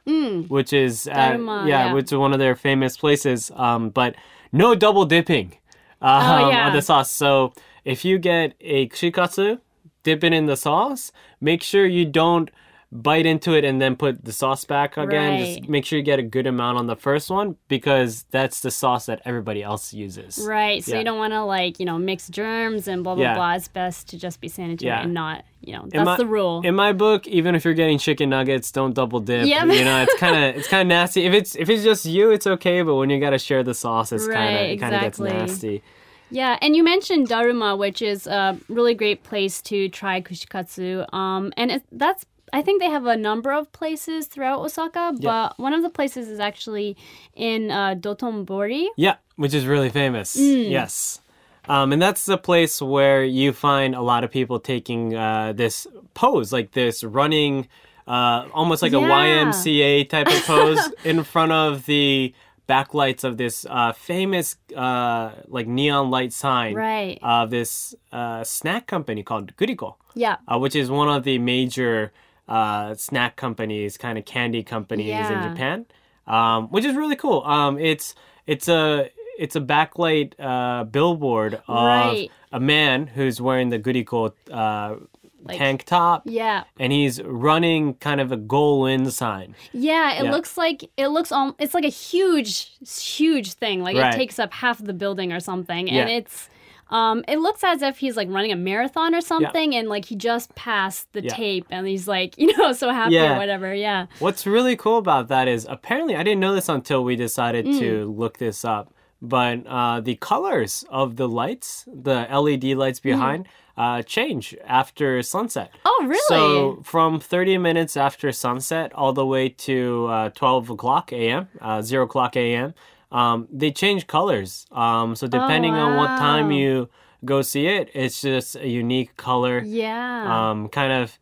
which 0.50 0.74
is 0.74 1.08
at, 1.08 1.38
Daruma, 1.38 1.68
yeah, 1.68 1.86
yeah. 1.88 1.94
which 1.94 2.12
is 2.12 2.18
one 2.18 2.34
of 2.34 2.40
their 2.40 2.56
famous 2.56 2.98
places. 2.98 3.50
Um, 3.56 3.90
but 3.90 4.16
no 4.52 4.76
double 4.76 5.06
dipping 5.06 5.54
um, 6.02 6.24
Oh, 6.46 6.50
yeah. 6.50 6.68
of 6.68 6.74
the 6.74 6.82
sauce. 6.82 7.12
So 7.12 7.54
if 7.86 8.04
you 8.04 8.18
get 8.20 8.54
a 8.60 8.90
kushikatsu, 8.90 9.60
dip 10.04 10.24
it 10.24 10.34
in 10.34 10.46
the 10.48 10.58
sauce. 10.58 11.12
Make 11.40 11.62
sure 11.64 11.86
you 11.86 12.06
don't 12.06 12.50
bite 12.90 13.26
into 13.26 13.54
it 13.54 13.66
and 13.66 13.82
then 13.82 13.98
put 13.98 14.24
the 14.24 14.32
sauce 14.32 14.64
back 14.64 14.96
again. 14.96 15.40
Just 15.58 15.68
make 15.70 15.84
sure 15.86 16.00
you 16.00 16.04
get 16.06 16.20
a 16.20 16.24
good 16.24 16.48
amount 16.48 16.78
on 16.78 16.88
the 16.88 16.96
first 16.96 17.30
one 17.30 17.58
because 17.68 18.24
that's 18.32 18.62
the 18.62 18.72
sauce 18.72 19.08
that 19.08 19.22
everybody 19.26 19.62
else 19.62 19.94
uses. 19.94 20.40
Right. 20.48 20.82
So 20.84 20.94
Yeah. 20.94 21.00
you 21.00 21.04
don't 21.04 21.18
want 21.18 21.34
to 21.34 21.44
like, 21.44 21.82
you 21.82 21.86
know, 21.86 21.98
mix 22.00 22.30
germs 22.30 22.88
and 22.88 23.04
blah, 23.04 23.16
blah, 23.16 23.24
Yeah. 23.26 23.36
blah. 23.36 23.56
It's 23.56 23.68
best 23.68 24.08
to 24.12 24.18
just 24.18 24.40
be 24.40 24.48
sanitary 24.48 24.88
Yeah. 24.88 25.02
and 25.04 25.14
not, 25.14 25.44
you 25.62 25.74
know, 25.74 25.84
that's 25.90 26.06
my- 26.06 26.16
the 26.16 26.26
rule. 26.26 26.62
In 26.64 26.76
my 26.76 26.94
book, 26.94 27.28
even 27.28 27.56
if 27.56 27.66
you're 27.66 27.74
getting 27.74 27.98
chicken 27.98 28.30
nuggets, 28.30 28.72
don't 28.72 28.94
double 28.94 29.20
dip. 29.20 29.48
Yep. 29.48 29.66
You 29.68 29.84
know, 29.84 30.04
it's 30.04 30.16
kind 30.20 30.36
of 30.52 30.56
it's 30.56 30.70
kind 30.70 30.82
of 30.84 30.88
nasty. 30.88 31.26
If 31.26 31.34
it's 31.34 31.56
if 31.56 31.70
it's 31.70 31.84
just 31.84 32.06
you, 32.06 32.32
it's 32.32 32.48
okay. 32.48 32.84
But 32.84 32.96
when 32.96 33.10
you 33.10 33.20
got 33.20 33.32
to 33.32 33.40
share 33.40 33.64
the 33.64 33.74
sauce, 33.74 34.14
it's 34.14 34.28
kind 34.30 34.56
of 34.56 34.62
it 34.62 34.78
kind 34.78 34.96
of 34.96 35.02
gets 35.02 35.20
nasty. 35.20 35.84
Yeah, 36.30 36.58
and 36.62 36.76
you 36.76 36.84
mentioned 36.84 37.28
Daruma, 37.30 37.78
which 37.78 38.02
is 38.02 38.28
a 38.28 38.58
really 38.70 38.94
great 38.94 39.24
place 39.24 39.62
to 39.64 39.88
try 39.90 40.22
kushikatsu. 40.22 41.14
Um, 41.14 41.54
and 41.56 41.72
it, 41.72 41.84
that's 41.92 42.26
I 42.54 42.62
think 42.62 42.82
they 42.82 42.90
have 42.90 43.06
a 43.06 43.18
number 43.18 43.52
of 43.52 43.72
places 43.74 44.28
throughout 44.28 44.60
Osaka, 44.60 45.14
but 45.22 45.58
one 45.60 45.74
of 45.74 45.82
the 45.84 45.90
places 45.90 46.30
is 46.30 46.40
actually 46.40 46.96
in 47.36 47.72
uh, 47.72 47.96
Dotonbori. 47.96 48.88
Yeah, 48.96 49.16
which 49.36 49.54
is 49.54 49.66
really 49.66 49.90
famous. 49.90 50.36
Mm. 50.38 50.70
Yes. 50.72 51.20
Um, 51.68 51.92
and 51.92 52.02
that's 52.02 52.26
the 52.26 52.38
place 52.38 52.82
where 52.82 53.24
you 53.26 53.52
find 53.52 53.94
a 53.96 54.02
lot 54.02 54.24
of 54.24 54.32
people 54.32 54.60
taking 54.60 55.14
uh, 55.16 55.52
this 55.54 55.86
pose, 56.14 56.54
like 56.54 56.72
this 56.72 57.04
running, 57.04 57.68
uh, 58.08 58.48
almost 58.54 58.82
like 58.82 58.94
a 58.94 58.96
YMCA 58.96 60.08
type 60.08 60.28
of 60.28 60.42
pose 60.46 60.80
in 61.04 61.24
front 61.26 61.52
of 61.52 61.86
the 61.86 62.34
backlights 62.70 63.24
of 63.26 63.36
this 63.38 63.66
uh, 63.70 63.92
famous, 63.92 64.56
uh, 64.76 65.32
like 65.48 65.68
neon 65.68 66.10
light 66.10 66.32
sign 66.32 66.74
Right. 66.76 67.20
of 67.22 67.50
this 67.50 67.94
uh, 68.14 68.44
snack 68.46 68.88
company 68.88 69.24
called 69.24 69.56
Guriko, 69.58 69.96
Yeah. 70.16 70.38
uh, 70.48 70.58
which 70.60 70.76
is 70.76 70.90
one 70.90 71.10
of 71.10 71.24
the 71.24 71.38
major 71.40 72.12
uh, 72.48 72.96
snack 72.96 73.36
companies, 73.36 73.98
kind 73.98 74.18
of 74.18 74.26
candy 74.26 74.64
companies 74.64 75.10
in 75.30 75.44
Japan, 75.44 75.86
um, 76.28 76.68
which 76.70 76.86
is 76.86 76.96
really 76.96 77.16
cool. 77.16 77.44
Um, 77.44 77.78
it's 77.80 78.16
it's 78.46 78.68
a 78.68 79.10
it's 79.38 79.56
a 79.56 79.62
backlight 79.62 80.34
uh, 80.40 80.84
billboard 80.86 81.56
of 81.68 81.86
Right. 81.86 82.32
a 82.52 82.60
man 82.60 83.08
who's 83.08 83.40
wearing 83.40 83.70
the 83.70 83.78
Guriko 83.80 84.32
uh, 84.52 84.96
Like- 85.44 85.58
tank 85.60 85.84
top. 85.86 86.24
Yeah. 86.26 86.64
And 86.80 86.92
he's 86.92 87.22
running 87.22 87.94
kind 87.96 88.20
of 88.20 88.32
a 88.32 88.38
goal 88.38 88.86
in 88.88 89.10
sign. 89.12 89.56
Yeah, 89.74 90.14
it 90.20 90.24
Yeah. 90.26 90.32
looks 90.32 90.58
like 90.58 90.90
it 90.98 91.08
looks 91.10 91.32
all 91.32 91.56
it's 91.60 91.74
like 91.76 91.86
a 91.86 91.90
huge 91.90 92.72
huge 92.90 93.54
thing. 93.54 93.84
Like 93.84 93.96
Right. 93.96 94.14
it 94.14 94.18
takes 94.18 94.40
up 94.40 94.52
half 94.54 94.80
of 94.80 94.86
the 94.88 94.94
building 94.94 95.32
or 95.32 95.40
something. 95.40 95.88
Yeah. 95.88 96.02
And 96.02 96.10
it's 96.10 96.50
um 96.90 97.24
it 97.28 97.38
looks 97.40 97.64
as 97.64 97.82
if 97.82 97.98
he's 97.98 98.16
like 98.18 98.30
running 98.30 98.52
a 98.52 98.56
marathon 98.56 99.14
or 99.14 99.22
something 99.22 99.76
and 99.76 99.90
like 99.90 100.06
he 100.06 100.16
just 100.16 100.54
passed 100.56 101.12
the 101.14 101.22
Yeah. 101.24 101.34
tape 101.34 101.66
and 101.70 101.86
he's 101.88 102.08
like, 102.08 102.38
you 102.42 102.56
know, 102.58 102.72
so 102.74 102.90
happy 102.92 103.16
Yeah. 103.16 103.36
or 103.36 103.38
whatever. 103.38 103.74
Yeah. 103.74 104.06
What's 104.20 104.46
really 104.48 104.76
cool 104.76 104.98
about 104.98 105.28
that 105.28 105.48
is 105.48 105.66
apparently 105.70 106.16
I 106.16 106.24
didn't 106.24 106.40
know 106.40 106.54
this 106.56 106.70
until 106.70 107.04
we 107.04 107.16
decided 107.16 107.66
Mm. 107.66 107.80
to 107.80 108.06
look 108.12 108.38
this 108.38 108.64
up. 108.64 108.94
But 109.20 109.66
uh, 109.66 110.00
the 110.02 110.16
colors 110.16 110.86
of 110.90 111.16
the 111.16 111.28
lights, 111.28 111.86
the 111.92 112.28
LED 112.30 112.78
lights 112.78 113.00
behind, 113.00 113.48
uh, 113.76 114.04
change 114.04 114.56
after 114.64 115.24
sunset. 115.24 115.72
Mm. 115.74 115.80
Oh, 115.86 116.06
really? 116.06 116.20
So 116.28 116.80
from 116.84 117.20
30 117.20 117.58
minutes 117.58 117.98
after 117.98 118.32
sunset 118.32 118.94
all 118.94 119.14
the 119.14 119.26
way 119.26 119.50
to 119.50 120.06
uh, 120.08 120.30
12 120.30 120.70
o'clock 120.70 121.12
a.m., 121.12 121.50
uh, 121.62 121.82
0 121.82 122.04
o'clock 122.04 122.36
a.m., 122.38 122.76
um, 123.12 123.48
they 123.52 123.72
change 123.72 124.08
colors. 124.08 124.66
Um, 124.72 125.16
so 125.16 125.28
depending 125.28 125.74
on 125.76 125.96
what 125.98 126.18
time 126.18 126.48
Oh, 126.48 126.58
you 126.58 126.90
go 127.26 127.42
see 127.42 127.68
it, 127.68 127.90
it's 127.94 128.22
just 128.22 128.56
a 128.56 128.68
unique 128.68 129.16
color 129.18 129.60
yeah. 129.66 130.50
um, 130.52 130.70
kind 130.70 130.92
of 130.94 131.18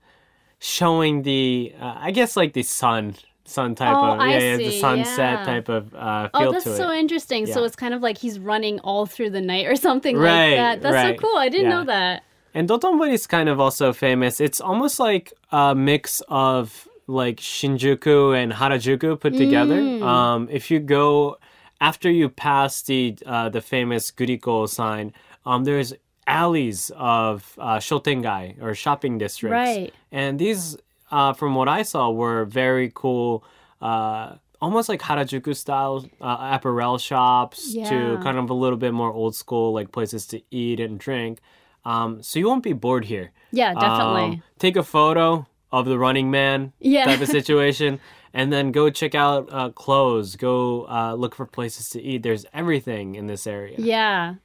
showing 0.59 1.21
the, 1.23 1.73
uh, 1.79 1.95
I 1.97 2.11
guess 2.11 2.35
like 2.35 2.53
the 2.53 2.63
sun, 2.63 3.15
sun 3.45 3.75
type 3.75 3.95
Oh, 3.95 4.13
of, 4.13 4.19
yeah, 4.27 4.39
yeah, 4.39 4.57
the 4.57 4.71
sunset 4.79 5.39
yeah. 5.39 5.45
type 5.45 5.69
of 5.69 5.93
uh, 5.93 6.29
feel 6.29 6.49
Oh, 6.49 6.51
that's 6.51 6.63
so 6.63 6.89
it. 6.91 6.97
interesting. 6.99 7.45
So 7.45 7.63
it's 7.63 7.75
kind 7.75 7.93
of 7.93 8.01
like 8.01 8.17
he's 8.17 8.39
running 8.39 8.79
all 8.79 9.05
through 9.05 9.29
the 9.31 9.41
night 9.41 9.67
or 9.67 9.75
something 9.87 10.17
Right, 10.17 10.49
like 10.51 10.57
that. 10.57 10.81
That's 10.81 10.93
right. 10.93 11.19
so 11.19 11.21
cool. 11.27 11.37
I 11.37 11.49
didn't 11.49 11.69
Yeah. 11.69 11.77
know 11.79 11.85
that. 11.85 12.23
And 12.53 12.69
Dotonbori 12.69 13.11
is 13.11 13.27
kind 13.27 13.49
of 13.49 13.59
also 13.59 13.91
famous. 13.91 14.39
It's 14.39 14.61
almost 14.61 14.97
like 14.99 15.33
a 15.51 15.75
mix 15.75 16.21
of 16.29 16.87
like 17.05 17.37
Shinjuku 17.37 18.35
and 18.41 18.51
Harajuku 18.53 19.19
put 19.19 19.35
together. 19.35 19.75
Mm. 19.79 20.01
Um, 20.01 20.47
if 20.49 20.71
you 20.71 20.79
go 20.79 21.37
after 21.81 22.09
you 22.09 22.29
pass 22.29 22.81
the 22.81 23.17
uh, 23.25 23.49
the 23.49 23.61
famous 23.61 24.11
Guriko 24.11 24.67
sign, 24.67 25.13
um, 25.45 25.63
there's 25.63 25.93
alleys 26.27 26.91
of 26.95 27.53
uh, 27.59 27.77
shotengai 27.77 28.61
or 28.61 28.73
shopping 28.73 29.17
districts. 29.17 29.51
Right. 29.53 29.93
And 30.11 30.39
these, 30.39 30.75
uh, 31.11 31.33
from 31.33 31.53
what 31.55 31.67
I 31.67 31.83
saw, 31.83 32.09
were 32.09 32.45
very 32.45 32.91
cool. 32.93 33.43
Uh, 33.81 34.35
almost 34.61 34.89
like 34.89 35.01
Harajuku 35.01 35.55
style 35.55 36.09
uh, 36.21 36.37
apparel 36.57 36.97
shops 36.97 37.73
to 37.89 38.17
kind 38.23 38.37
of 38.37 38.49
a 38.49 38.53
little 38.53 38.77
bit 38.77 38.93
more 38.93 39.11
old 39.11 39.35
school, 39.35 39.73
like 39.73 39.91
places 39.91 40.25
to 40.27 40.41
eat 40.49 40.79
and 40.79 40.97
drink. 40.99 41.39
Um, 41.83 42.23
so 42.23 42.39
you 42.39 42.47
won't 42.47 42.63
be 42.63 42.73
bored 42.73 43.05
here. 43.05 43.31
Yeah, 43.51 43.75
definitely. 43.75 44.23
Um, 44.23 44.43
take 44.57 44.75
a 44.75 44.83
photo 44.83 45.45
of 45.71 45.85
the 45.85 45.99
Running 45.99 46.31
Man 46.31 46.73
Yeah. 46.79 47.05
type 47.05 47.21
of 47.21 47.27
situation, 47.27 47.99
and 48.35 48.51
then 48.51 48.71
go 48.71 48.89
check 48.89 49.15
out 49.15 49.47
uh, 49.49 49.69
clothes. 49.69 50.35
Go 50.35 50.87
uh, 50.89 51.15
look 51.15 51.33
for 51.33 51.45
places 51.45 51.89
to 51.91 52.01
eat. 52.01 52.21
There's 52.21 52.45
everything 52.53 53.15
in 53.15 53.27
this 53.27 53.47
area. 53.47 53.77
Yeah. 53.79 54.35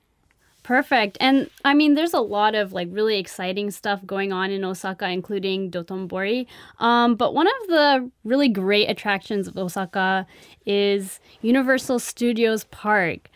Perfect. 0.62 1.18
And 1.20 1.50
I 1.64 1.74
mean, 1.74 1.94
there's 1.94 2.14
a 2.14 2.20
lot 2.20 2.54
of 2.54 2.72
like 2.72 2.86
really 2.92 3.18
exciting 3.18 3.72
stuff 3.72 4.06
going 4.06 4.32
on 4.32 4.52
in 4.52 4.64
Osaka, 4.64 5.08
including 5.08 5.70
Dotonbori. 5.72 6.46
Um, 6.78 7.16
but 7.16 7.34
one 7.34 7.48
of 7.48 7.66
the 7.66 8.10
really 8.22 8.48
great 8.48 8.88
attractions 8.88 9.48
of 9.48 9.58
Osaka 9.58 10.24
is 10.64 11.18
Universal 11.42 11.98
Studios 11.98 12.64
Park. 12.64 13.28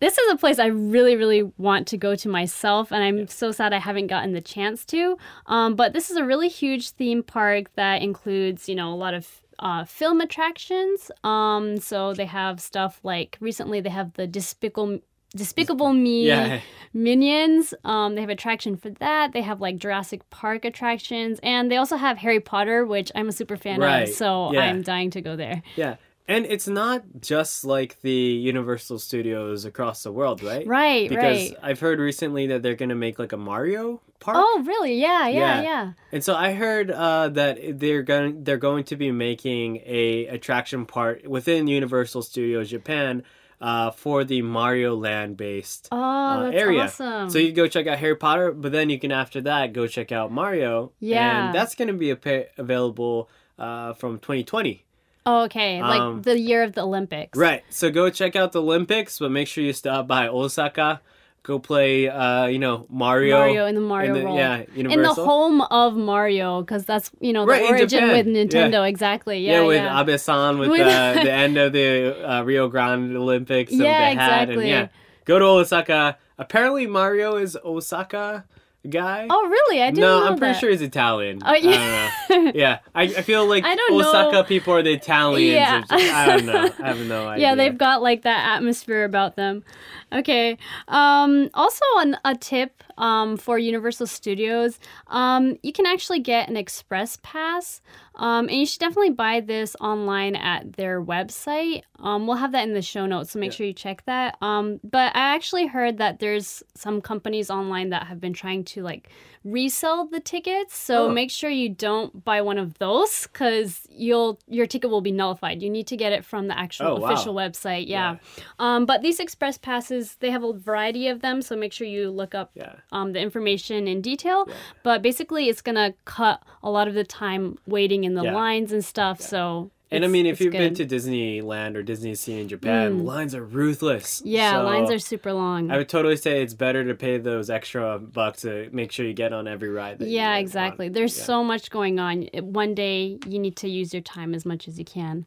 This 0.00 0.18
is 0.18 0.30
a 0.30 0.36
place 0.36 0.58
I 0.58 0.66
really, 0.66 1.16
really 1.16 1.44
want 1.56 1.88
to 1.88 1.96
go 1.96 2.14
to 2.14 2.28
myself, 2.28 2.92
and 2.92 3.02
I'm 3.02 3.26
so 3.26 3.50
sad 3.50 3.72
I 3.72 3.78
haven't 3.78 4.06
gotten 4.06 4.32
the 4.32 4.40
chance 4.40 4.84
to. 4.86 5.18
Um, 5.46 5.74
but 5.74 5.92
this 5.92 6.08
is 6.08 6.16
a 6.16 6.24
really 6.24 6.48
huge 6.48 6.90
theme 6.90 7.22
park 7.24 7.74
that 7.74 8.00
includes, 8.00 8.68
you 8.68 8.76
know, 8.76 8.92
a 8.92 8.94
lot 8.94 9.14
of 9.14 9.42
uh, 9.58 9.84
film 9.84 10.20
attractions. 10.20 11.10
Um, 11.24 11.78
so 11.78 12.14
they 12.14 12.26
have 12.26 12.60
stuff 12.60 13.00
like 13.02 13.36
recently 13.40 13.80
they 13.80 13.90
have 13.90 14.12
the 14.14 14.26
Despicable 14.26 15.00
Despicable 15.36 15.92
Me 15.92 16.26
Yeah. 16.26 16.60
Minions. 16.94 17.74
Um, 17.84 18.14
they 18.14 18.22
have 18.22 18.30
attraction 18.30 18.76
for 18.76 18.88
that. 18.90 19.32
They 19.32 19.42
have 19.42 19.60
like 19.60 19.76
Jurassic 19.76 20.28
Park 20.30 20.64
attractions, 20.64 21.38
and 21.42 21.70
they 21.70 21.76
also 21.76 21.96
have 21.96 22.16
Harry 22.18 22.40
Potter, 22.40 22.86
which 22.86 23.12
I'm 23.14 23.28
a 23.28 23.32
super 23.32 23.56
fan 23.56 23.78
Right. 23.80 24.08
of. 24.08 24.14
So 24.14 24.52
Yeah. 24.52 24.60
I'm 24.62 24.80
dying 24.82 25.10
to 25.10 25.20
go 25.20 25.36
there. 25.36 25.62
Yeah. 25.76 25.96
And 26.28 26.44
it's 26.44 26.68
not 26.68 27.02
just 27.22 27.64
like 27.64 28.00
the 28.02 28.12
Universal 28.12 28.98
Studios 28.98 29.64
across 29.64 30.02
the 30.02 30.12
world, 30.12 30.42
right? 30.42 30.66
Right, 30.66 31.08
Because 31.08 31.50
right. 31.50 31.56
I've 31.62 31.80
heard 31.80 31.98
recently 32.00 32.48
that 32.48 32.62
they're 32.62 32.74
going 32.76 32.90
to 32.90 32.94
make 32.94 33.18
like 33.18 33.32
a 33.32 33.38
Mario 33.38 34.02
park. 34.20 34.36
Oh, 34.38 34.62
really? 34.66 35.00
Yeah, 35.00 35.26
yeah, 35.28 35.38
Yeah. 35.38 35.62
yeah. 35.62 35.92
And 36.12 36.22
so 36.22 36.34
I 36.34 36.52
heard 36.52 36.90
uh, 36.90 37.30
that 37.30 37.78
they're 37.80 38.02
going 38.02 38.44
they're 38.44 38.58
going 38.58 38.84
to 38.84 38.96
be 38.96 39.10
making 39.10 39.78
a 39.86 40.26
attraction 40.26 40.84
part 40.84 41.26
within 41.26 41.66
Universal 41.66 42.22
Studios 42.22 42.68
Japan 42.68 43.22
uh, 43.60 43.90
for 43.90 44.22
the 44.22 44.42
Mario 44.42 44.94
Land 44.96 45.36
based 45.38 45.88
Oh, 45.90 45.96
uh, 45.98 46.50
area. 46.52 46.82
awesome. 46.82 47.30
So 47.30 47.38
you 47.38 47.52
go 47.52 47.66
check 47.68 47.86
out 47.86 47.98
Harry 47.98 48.16
Potter, 48.16 48.52
but 48.52 48.70
then 48.70 48.90
you 48.90 48.98
can 49.00 49.12
after 49.12 49.40
that 49.42 49.72
go 49.72 49.86
check 49.86 50.12
out 50.12 50.30
Mario. 50.30 50.92
Yeah. 51.00 51.46
and 51.46 51.54
that's 51.54 51.74
going 51.74 51.88
to 51.88 51.94
be 51.94 52.10
a 52.10 52.18
available 52.58 53.30
uh, 53.58 53.94
from 53.94 54.18
2020. 54.18 54.84
Oh, 55.28 55.44
okay, 55.44 55.80
like 55.82 56.00
um, 56.00 56.22
the 56.22 56.38
year 56.38 56.62
of 56.62 56.72
the 56.72 56.82
Olympics. 56.82 57.36
Right. 57.38 57.62
So 57.70 57.90
go 57.90 58.10
check 58.10 58.36
out 58.36 58.52
the 58.52 58.62
Olympics, 58.62 59.18
but 59.18 59.30
make 59.30 59.48
sure 59.48 59.62
you 59.64 59.72
stop 59.72 60.06
by 60.06 60.28
Osaka. 60.28 61.00
Go 61.44 61.58
play, 61.58 62.08
uh, 62.08 62.46
you 62.46 62.58
know, 62.58 62.84
Mario. 62.90 63.38
Mario 63.38 63.66
in 63.66 63.74
the 63.74 63.80
Mario 63.80 64.14
the- 64.14 64.24
world. 64.24 64.36
Yeah, 64.38 64.64
In 64.74 65.00
the 65.02 65.14
home 65.14 65.62
of 65.62 65.96
Mario, 65.96 66.60
because 66.60 66.84
that's 66.84 67.10
you 67.20 67.32
know 67.32 67.42
the 67.46 67.52
Right, 67.52 67.70
origin 67.70 68.08
with 68.08 68.26
Nintendo. 68.26 68.72
Yeah. 68.72 68.84
Exactly. 68.84 69.38
yeah, 69.40 69.52
Yeah, 69.60 69.66
with 69.66 69.76
yeah. 69.76 70.00
Abe-san 70.00 70.58
with, 70.58 70.68
With- 70.70 70.80
uh, 70.82 71.12
the 71.22 71.32
end 71.32 71.56
of 71.56 71.72
the 71.72 72.30
uh, 72.30 72.42
Rio 72.42 72.68
Grande 72.68 73.16
Olympics. 73.16 73.72
Yeah, 73.72 74.10
had, 74.10 74.50
and 74.50 74.62
yeah, 74.66 74.88
go 75.24 75.38
to 75.38 75.44
Osaka. 75.44 76.18
Apparently, 76.36 76.86
Mario 76.86 77.36
is 77.36 77.56
Osaka 77.64 78.44
guy. 78.90 79.26
Oh, 79.30 79.46
really? 79.48 79.82
I 79.82 79.86
didn't 79.90 80.00
no, 80.00 80.20
know 80.20 80.26
I'm 80.26 80.38
pretty 80.38 80.54
that. 80.54 80.60
sure 80.60 80.70
he's 80.70 80.82
Italian. 80.82 81.40
Oh, 81.44 81.54
yeah. 81.54 82.10
I. 82.30 82.52
Yeah, 82.54 82.78
I, 82.94 83.02
I 83.02 83.22
feel 83.22 83.46
like 83.46 83.64
I 83.64 83.74
don't 83.74 84.00
Osaka 84.00 84.32
know. 84.32 84.42
people 84.44 84.74
are 84.74 84.82
the 84.82 84.92
Italians. 84.92 85.50
Yeah. 85.52 85.80
of- 85.80 85.86
I 85.90 86.26
don't 86.26 86.46
know. 86.46 86.70
I 86.82 86.88
have 86.88 87.06
no 87.06 87.28
idea. 87.28 87.42
Yeah, 87.48 87.54
they've 87.54 87.76
got 87.78 88.02
like 88.02 88.22
that 88.22 88.56
atmosphere 88.56 89.04
about 89.04 89.36
them. 89.36 89.64
Okay. 90.12 90.56
Um, 90.88 91.50
also, 91.54 91.84
an, 91.98 92.16
a 92.24 92.34
tip 92.34 92.82
um, 92.98 93.36
for 93.36 93.58
Universal 93.58 94.08
Studios, 94.08 94.78
um, 95.06 95.56
you 95.62 95.72
can 95.72 95.86
actually 95.86 96.20
get 96.20 96.48
an 96.50 96.56
express 96.56 97.16
pass, 97.22 97.80
um, 98.16 98.48
and 98.48 98.58
you 98.58 98.66
should 98.66 98.80
definitely 98.80 99.10
buy 99.10 99.40
this 99.40 99.74
online 99.80 100.36
at 100.36 100.74
their 100.74 101.02
website. 101.02 101.82
Um, 102.00 102.26
we'll 102.26 102.36
have 102.36 102.52
that 102.52 102.68
in 102.68 102.74
the 102.74 102.82
show 102.82 103.06
notes, 103.06 103.30
so 103.30 103.38
make 103.38 103.52
sure 103.52 103.66
you 103.66 103.72
check 103.72 104.04
that. 104.04 104.36
Um, 104.42 104.80
but 104.84 105.16
I 105.16 105.34
actually 105.34 105.66
heard 105.66 105.98
that 105.98 106.18
there's 106.18 106.62
some 106.74 107.00
companies 107.00 107.50
online 107.50 107.90
that 107.90 108.06
have 108.08 108.20
been 108.20 108.34
trying 108.34 108.64
to 108.64 108.82
like 108.82 109.08
resell 109.44 110.06
the 110.06 110.20
tickets, 110.20 110.76
so 110.76 111.06
Oh. 111.06 111.08
make 111.10 111.30
sure 111.30 111.50
you 111.50 111.68
don't 111.68 112.24
buy 112.24 112.40
one 112.40 112.58
of 112.58 112.78
those 112.78 113.26
because 113.32 113.86
you'll 113.90 114.38
your 114.48 114.66
ticket 114.66 114.90
will 114.90 115.00
be 115.00 115.12
nullified. 115.12 115.62
You 115.62 115.70
need 115.70 115.86
to 115.88 115.96
get 115.96 116.12
it 116.12 116.24
from 116.24 116.48
the 116.48 116.58
actual 116.58 116.86
Oh, 116.88 116.96
wow. 116.96 117.08
official 117.12 117.34
website. 117.34 117.86
Yeah. 117.88 118.16
Um, 118.58 118.86
but 118.86 119.02
these 119.02 119.20
express 119.20 119.58
passes, 119.58 120.16
they 120.16 120.30
have 120.30 120.44
a 120.44 120.52
variety 120.52 121.08
of 121.08 121.20
them, 121.20 121.42
so 121.42 121.56
make 121.56 121.72
sure 121.72 121.86
you 121.86 122.10
look 122.10 122.34
up 122.34 122.50
Yeah. 122.54 122.74
um, 122.92 123.12
the 123.12 123.20
information 123.20 123.88
in 123.88 124.00
detail. 124.00 124.48
But 124.82 125.02
basically, 125.02 125.48
it's 125.48 125.62
gonna 125.62 125.94
cut 126.04 126.42
a 126.62 126.70
lot 126.70 126.88
of 126.88 126.94
the 126.94 127.04
time 127.04 127.58
waiting 127.66 128.04
in 128.04 128.14
the 128.14 128.24
Yeah. 128.24 128.34
lines 128.34 128.72
and 128.72 128.84
stuff. 128.84 129.20
So. 129.20 129.70
And 129.90 130.04
I 130.04 130.08
mean, 130.08 130.26
if 130.26 130.40
you've 130.40 130.52
been 130.52 130.74
to 130.74 130.84
Disneyland 130.86 131.74
or 131.74 131.82
Disney 131.82 132.14
Sea 132.14 132.40
in 132.40 132.48
Japan, 132.48 133.04
lines 133.06 133.34
are 133.34 133.42
ruthless. 133.44 134.20
yeah, 134.24 134.52
So 134.52 134.62
lines 134.64 134.90
are 134.90 134.98
super 134.98 135.32
long. 135.32 135.70
I 135.70 135.78
would 135.78 135.88
totally 135.88 136.16
say 136.16 136.42
it's 136.42 136.52
better 136.54 136.84
to 136.84 136.94
pay 136.94 137.16
those 137.16 137.48
extra 137.48 137.98
bucks 137.98 138.42
to 138.42 138.68
make 138.70 138.92
sure 138.92 139.06
you 139.06 139.14
get 139.14 139.32
on 139.32 139.48
every 139.48 139.70
ride. 139.70 139.98
That 140.00 140.08
Yeah, 140.08 140.36
exactly. 140.36 140.88
There's 140.90 141.16
Yeah. 141.16 141.24
so 141.24 141.42
much 141.42 141.70
going 141.70 141.98
on. 141.98 142.28
One 142.34 142.74
day 142.74 143.18
you 143.26 143.38
need 143.38 143.56
to 143.56 143.68
use 143.68 143.94
your 143.94 144.02
time 144.02 144.34
as 144.34 144.44
much 144.44 144.68
as 144.68 144.78
you 144.78 144.84
can. 144.84 145.24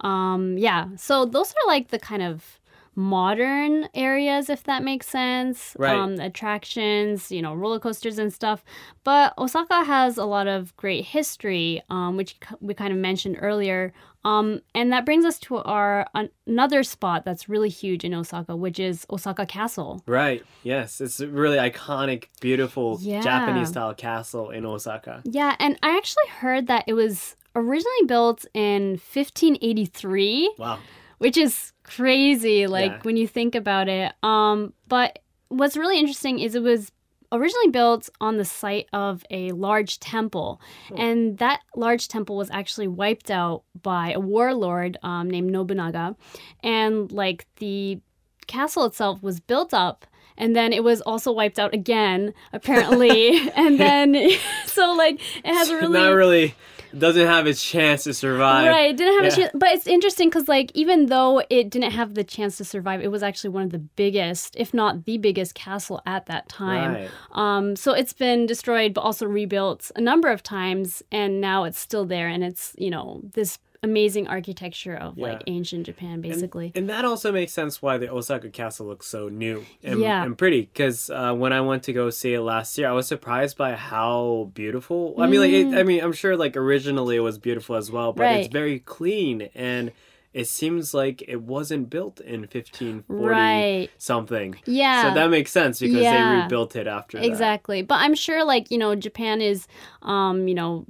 Um, 0.00 0.58
yeah, 0.58 0.88
so 0.96 1.24
those 1.24 1.50
are 1.52 1.66
like 1.66 1.88
the 1.88 1.98
kind 1.98 2.22
of 2.22 2.60
modern 2.96 3.88
areas, 3.94 4.48
if 4.48 4.64
that 4.64 4.82
makes 4.82 5.06
sense. 5.08 5.76
Right. 5.78 5.94
Um, 5.94 6.20
attractions, 6.20 7.30
you 7.32 7.42
know, 7.42 7.54
roller 7.54 7.78
coasters 7.78 8.18
and 8.18 8.32
stuff. 8.32 8.64
But 9.04 9.34
Osaka 9.38 9.84
has 9.84 10.16
a 10.18 10.24
lot 10.24 10.46
of 10.46 10.76
great 10.76 11.04
history, 11.04 11.82
um, 11.90 12.16
which 12.16 12.36
we 12.60 12.74
kind 12.74 12.92
of 12.92 12.98
mentioned 12.98 13.38
earlier. 13.40 13.92
Um, 14.26 14.62
and 14.74 14.90
that 14.90 15.04
brings 15.04 15.26
us 15.26 15.38
to 15.40 15.56
our 15.58 16.06
an- 16.14 16.30
another 16.46 16.82
spot 16.82 17.26
that's 17.26 17.46
really 17.46 17.68
huge 17.68 18.04
in 18.04 18.14
Osaka, 18.14 18.56
which 18.56 18.80
is 18.80 19.04
Osaka 19.10 19.44
Castle. 19.44 20.02
Right. 20.06 20.42
Yes, 20.62 21.00
it's 21.02 21.20
a 21.20 21.28
really 21.28 21.58
iconic, 21.58 22.28
beautiful 22.40 22.98
Yeah. 23.02 23.20
Japanese 23.20 23.68
style 23.68 23.92
castle 23.94 24.48
in 24.50 24.64
Osaka. 24.64 25.20
Yeah, 25.24 25.56
and 25.58 25.78
I 25.82 25.94
actually 25.96 26.28
heard 26.38 26.68
that 26.68 26.84
it 26.86 26.94
was 26.94 27.36
originally 27.54 28.06
built 28.06 28.46
in 28.54 28.98
1583, 29.12 30.54
Wow. 30.58 30.78
Which 31.24 31.38
is 31.38 31.72
crazy 31.82 32.66
like 32.66 32.92
Yeah. 32.92 33.00
when 33.02 33.16
you 33.16 33.26
think 33.26 33.54
about 33.54 33.88
it. 33.88 34.12
Um 34.22 34.72
but 34.88 35.18
what's 35.48 35.76
really 35.76 35.98
interesting 35.98 36.38
is 36.38 36.54
it 36.54 36.62
was 36.62 36.92
originally 37.32 37.68
built 37.70 38.08
on 38.20 38.36
the 38.36 38.44
site 38.44 38.86
of 38.92 39.24
a 39.30 39.50
large 39.52 39.98
temple 39.98 40.60
and 40.96 41.38
that 41.38 41.60
large 41.74 42.06
temple 42.08 42.36
was 42.36 42.50
actually 42.50 42.86
wiped 42.86 43.30
out 43.30 43.62
by 43.82 44.12
a 44.12 44.20
warlord 44.20 44.96
um, 45.02 45.28
named 45.28 45.50
nobunaga. 45.50 46.14
And 46.62 47.10
like 47.10 47.46
the 47.56 48.00
castle 48.46 48.84
itself 48.84 49.22
was 49.22 49.40
built 49.40 49.74
up 49.74 50.06
and 50.36 50.54
then 50.54 50.72
it 50.72 50.84
was 50.84 51.00
also 51.00 51.32
wiped 51.32 51.58
out 51.58 51.72
again 51.74 52.34
apparently. 52.52 53.48
And 53.56 53.80
then 53.80 54.08
so 54.66 54.92
like 54.92 55.20
it 55.44 55.54
has 55.54 55.70
a 55.70 55.76
really 55.76 55.98
Not 55.98 56.14
really 56.14 56.54
doesn't 56.98 57.26
have 57.26 57.46
its 57.46 57.62
chance 57.62 58.04
to 58.04 58.14
survive. 58.14 58.66
Right, 58.66 58.90
it 58.90 58.96
didn't 58.96 59.22
have 59.22 59.32
a 59.32 59.36
chance. 59.36 59.50
But 59.54 59.70
it's 59.70 59.86
interesting 59.86 60.28
because, 60.28 60.48
like, 60.48 60.70
even 60.74 61.06
though 61.06 61.42
it 61.50 61.70
didn't 61.70 61.92
have 61.92 62.14
the 62.14 62.24
chance 62.24 62.56
to 62.58 62.64
survive, 62.64 63.00
it 63.00 63.10
was 63.10 63.22
actually 63.22 63.50
one 63.50 63.62
of 63.62 63.70
the 63.70 63.78
biggest, 63.78 64.56
if 64.56 64.72
not 64.74 65.04
the 65.04 65.18
biggest, 65.18 65.54
castle 65.54 66.02
at 66.06 66.26
that 66.26 66.48
time. 66.48 66.94
Right. 66.94 67.10
Um, 67.32 67.76
so 67.76 67.92
it's 67.92 68.12
been 68.12 68.46
destroyed, 68.46 68.94
but 68.94 69.02
also 69.02 69.26
rebuilt 69.26 69.90
a 69.96 70.00
number 70.00 70.28
of 70.28 70.42
times, 70.42 71.02
and 71.10 71.40
now 71.40 71.64
it's 71.64 71.78
still 71.78 72.04
there, 72.04 72.28
and 72.28 72.42
it's 72.44 72.74
you 72.78 72.90
know 72.90 73.20
this 73.34 73.58
amazing 73.84 74.26
architecture 74.26 74.94
of 74.96 75.16
like 75.18 75.42
ancient 75.46 75.86
Japan, 75.86 76.20
basically. 76.20 76.72
And 76.74 76.88
that 76.90 77.04
also 77.04 77.30
makes 77.30 77.52
sense 77.52 77.80
why 77.82 77.98
the 77.98 78.10
Osaka 78.12 78.50
castle 78.50 78.86
looks 78.86 79.06
so 79.06 79.28
new 79.28 79.64
and, 79.82 80.00
Yeah. 80.00 80.24
and 80.24 80.36
pretty. 80.36 80.62
Because 80.62 81.10
uh, 81.10 81.32
when 81.34 81.52
I 81.52 81.60
went 81.60 81.82
to 81.84 81.92
go 81.92 82.10
see 82.10 82.34
it 82.34 82.40
last 82.40 82.76
year, 82.78 82.88
I 82.88 82.92
was 82.92 83.06
surprised 83.06 83.56
by 83.56 83.74
how 83.74 84.50
beautiful. 84.54 85.14
I 85.18 85.26
mean, 85.26 85.40
like, 85.40 85.52
it, 85.52 85.78
I 85.78 85.82
mean, 85.84 86.02
I'm 86.02 86.12
sure 86.12 86.36
like 86.36 86.56
originally 86.56 87.16
it 87.16 87.20
was 87.20 87.38
beautiful 87.38 87.76
as 87.76 87.90
well, 87.90 88.12
but 88.12 88.24
it's 88.36 88.48
Mm. 88.48 88.52
Very 88.52 88.78
clean 88.80 89.48
and. 89.54 89.92
It 90.32 90.48
seems 90.48 90.92
like 90.92 91.22
it 91.28 91.42
wasn't 91.42 91.90
built 91.90 92.18
in 92.18 92.40
1540 92.40 93.30
Right. 93.30 93.88
something. 93.98 94.56
Yeah. 94.66 95.02
So 95.10 95.14
that 95.14 95.30
makes 95.30 95.52
sense 95.52 95.78
because 95.78 96.02
Yeah. 96.02 96.34
they 96.34 96.42
rebuilt 96.42 96.74
it 96.74 96.88
after 96.88 97.18
that. 97.18 97.24
Exactly. 97.24 97.82
But 97.82 98.00
I'm 98.00 98.14
sure 98.16 98.42
like, 98.44 98.68
you 98.72 98.76
know, 98.78 98.96
Japan 98.96 99.40
is 99.40 99.68
um, 100.02 100.48
you 100.48 100.54
know, 100.56 100.86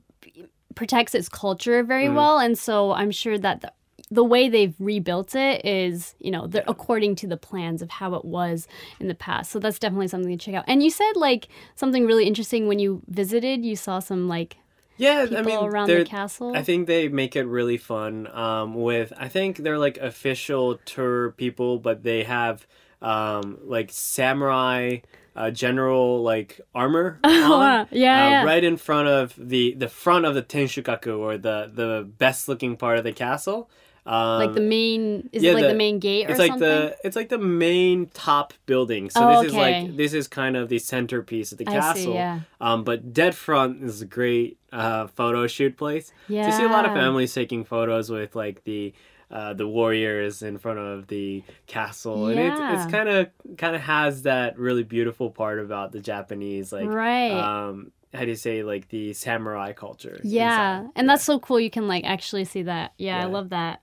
protects 0.75 1.15
its 1.15 1.29
culture 1.29 1.83
very 1.83 2.07
Mm. 2.09 2.15
well 2.15 2.39
and 2.39 2.59
so 2.59 2.93
I'm 2.93 3.11
sure 3.11 3.39
that 3.39 3.61
the 3.61 3.73
the 4.11 4.23
way 4.25 4.49
they've 4.51 4.75
rebuilt 4.79 5.35
it 5.35 5.65
is, 5.65 6.15
you 6.21 6.31
know, 6.31 6.47
the, 6.47 6.63
according 6.71 7.17
to 7.17 7.27
the 7.27 7.39
plans 7.39 7.81
of 7.83 7.91
how 7.91 8.15
it 8.15 8.25
was 8.25 8.69
in 9.01 9.09
the 9.09 9.15
past. 9.15 9.51
So 9.51 9.59
that's 9.59 9.79
definitely 9.79 10.09
something 10.09 10.31
to 10.37 10.45
check 10.45 10.55
out. 10.55 10.65
And 10.69 10.83
you 10.83 10.91
said 10.91 11.13
like 11.17 11.49
something 11.75 12.05
really 12.07 12.27
interesting 12.27 12.69
when 12.69 12.79
you 12.79 13.03
visited. 13.09 13.65
You 13.65 13.75
saw 13.77 13.99
some 14.01 14.29
like 14.29 14.57
Yeah, 14.99 15.23
I 15.23 15.27
people 15.27 15.43
mean, 15.43 15.67
around 15.73 15.89
the 15.89 16.05
castle. 16.05 16.55
I 16.55 16.63
think 16.63 16.87
they 16.87 17.09
make 17.09 17.35
it 17.35 17.45
really 17.45 17.79
fun. 17.79 18.29
Um, 18.29 18.75
with 18.75 19.13
I 19.17 19.29
think 19.29 19.57
they're 19.57 19.79
like 19.79 19.97
official 19.97 20.77
tour 20.85 21.31
people, 21.33 21.79
but 21.79 22.03
they 22.05 22.25
have 22.25 22.67
um 23.01 23.59
like 23.65 23.89
samurai 23.91 24.99
uh, 25.37 25.51
general 25.51 26.23
like 26.23 26.61
armor 26.75 27.19
on. 27.25 27.31
Yeah, 27.33 27.79
uh, 27.83 27.87
yeah. 27.91 28.45
right 28.45 28.63
in 28.65 28.77
front 28.77 29.09
of 29.09 29.35
the 29.39 29.75
the 29.75 29.89
front 29.89 30.25
of 30.27 30.35
the 30.35 30.43
Tenshukaku 30.43 31.19
or 31.19 31.39
the 31.39 31.71
the 31.73 32.09
best 32.19 32.49
looking 32.49 32.77
part 32.77 32.99
of 32.99 33.05
the 33.05 33.13
castle. 33.13 33.69
Um, 34.07 34.39
like 34.39 34.53
the 34.53 34.61
main 34.61 35.31
is 35.33 35.43
yeah, 35.43 35.53
it 35.53 35.55
like 35.55 35.63
the- 35.63 35.69
the, 35.69 35.75
main 35.75 35.99
gate 35.99 36.27
or 36.27 36.33
it's 36.33 36.39
like 36.39 36.51
something? 36.51 36.69
the 36.69 36.97
it's 37.05 37.17
like 37.17 37.31
the 37.31 37.39
main 37.39 38.07
top 38.13 38.53
building. 38.67 39.09
So 39.09 39.21
Oh, 39.27 39.43
this 39.43 39.51
is 39.53 39.57
like 39.57 39.97
this 39.97 40.13
is 40.13 40.29
kind 40.29 40.57
of 40.59 40.69
the 40.69 40.79
centerpiece 40.79 41.53
of 41.53 41.59
the 41.59 41.67
I 41.67 41.71
see, 41.73 41.79
castle. 41.81 42.15
yeah. 42.15 42.41
Um, 42.61 42.85
but 42.85 43.15
dead 43.15 43.35
front 43.35 43.83
is 43.83 44.03
a 44.03 44.07
great 44.07 44.59
uh, 44.75 45.07
photo 45.07 45.47
shoot 45.47 45.79
place. 45.79 46.13
So 46.29 46.35
you 46.35 46.53
see 46.53 46.65
a 46.65 46.69
lot 46.69 46.85
of 46.85 46.93
families 46.93 47.33
taking 47.33 47.65
photos 47.65 48.11
with 48.11 48.37
like 48.37 48.65
the 48.65 48.93
uh, 49.31 49.55
the 49.55 49.67
warriors 49.67 50.43
in 50.43 50.59
front 50.59 50.79
of 50.79 51.07
the 51.09 51.43
castle, 51.67 52.27
and 52.29 52.39
it's 52.39 52.61
it's 52.61 52.93
kind 52.93 53.09
of 53.09 53.29
kind 53.57 53.75
of 53.75 53.83
has 53.83 54.23
that 54.23 54.59
really 54.59 54.83
beautiful 54.83 55.31
part 55.31 55.59
about 55.61 55.93
the 55.93 56.01
Japanese 56.01 56.73
like 56.73 56.89
Right. 56.89 57.33
um 57.33 57.91
how 58.13 58.21
do 58.21 58.27
you 58.29 58.37
say 58.37 58.63
like 58.63 58.89
the 58.91 59.13
samurai 59.13 59.73
culture. 59.73 60.21
Yeah, 60.23 60.79
inside. 60.81 60.93
and 60.97 61.09
that's 61.09 61.25
so 61.25 61.41
cool. 61.41 61.59
You 61.59 61.71
can 61.71 61.89
like 61.89 62.05
actually 62.05 62.45
see 62.45 62.63
that. 62.63 62.93
Yeah, 62.99 63.21
I 63.21 63.25
love 63.25 63.51
that. 63.51 63.81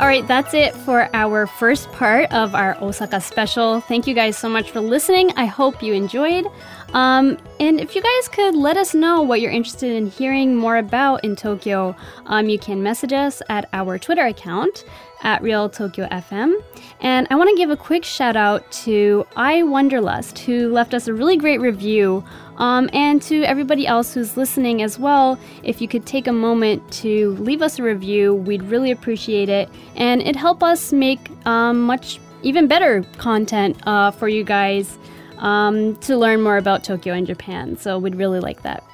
All 0.00 0.06
right, 0.06 0.26
that's 0.26 0.54
it 0.54 0.74
for 0.74 1.14
our 1.14 1.46
first 1.46 1.92
part 1.92 2.32
of 2.32 2.54
our 2.54 2.74
Osaka 2.82 3.20
special. 3.20 3.80
Thank 3.82 4.06
you 4.06 4.14
guys 4.14 4.38
so 4.38 4.48
much 4.48 4.70
for 4.70 4.80
listening. 4.80 5.30
I 5.36 5.44
hope 5.44 5.82
you 5.82 5.92
enjoyed. 5.92 6.46
Um, 6.92 7.38
and 7.60 7.80
if 7.80 7.94
you 7.94 8.02
guys 8.02 8.28
could 8.28 8.56
let 8.56 8.76
us 8.76 8.94
know 8.94 9.22
what 9.22 9.40
you're 9.40 9.52
interested 9.52 9.92
in 9.92 10.08
hearing 10.08 10.56
more 10.56 10.76
about 10.76 11.24
in 11.24 11.36
Tokyo, 11.36 11.94
um, 12.26 12.48
you 12.48 12.58
can 12.58 12.82
message 12.82 13.12
us 13.12 13.42
at 13.48 13.68
our 13.72 13.98
Twitter 13.98 14.26
account 14.26 14.84
at 15.22 15.42
Real 15.42 15.68
Tokyo 15.68 16.06
FM. 16.08 16.54
And 17.00 17.26
I 17.30 17.36
want 17.36 17.50
to 17.50 17.56
give 17.56 17.70
a 17.70 17.76
quick 17.76 18.04
shout 18.04 18.36
out 18.36 18.70
to 18.72 19.26
I 19.36 19.62
Wonderlust, 19.62 20.38
who 20.38 20.72
left 20.72 20.94
us 20.94 21.06
a 21.06 21.14
really 21.14 21.36
great 21.36 21.60
review. 21.60 22.24
Um, 22.56 22.90
and 22.92 23.22
to 23.22 23.42
everybody 23.44 23.86
else 23.86 24.12
who's 24.12 24.36
listening 24.36 24.82
as 24.82 24.98
well, 24.98 25.38
if 25.62 25.80
you 25.80 25.88
could 25.88 26.04
take 26.04 26.26
a 26.26 26.32
moment 26.32 26.90
to 26.92 27.32
leave 27.36 27.62
us 27.62 27.78
a 27.78 27.82
review, 27.82 28.34
we'd 28.34 28.62
really 28.64 28.90
appreciate 28.90 29.48
it. 29.48 29.68
And 29.96 30.20
it'd 30.20 30.36
help 30.36 30.62
us 30.62 30.92
make 30.92 31.30
um, 31.46 31.82
much, 31.82 32.20
even 32.42 32.66
better 32.66 33.02
content 33.18 33.78
uh, 33.86 34.10
for 34.10 34.28
you 34.28 34.44
guys 34.44 34.98
um, 35.40 35.96
to 35.96 36.16
learn 36.16 36.40
more 36.40 36.56
about 36.56 36.84
Tokyo 36.84 37.14
and 37.14 37.26
Japan. 37.26 37.76
So 37.76 37.98
we'd 37.98 38.14
really 38.14 38.40
like 38.40 38.62
that. 38.62 38.84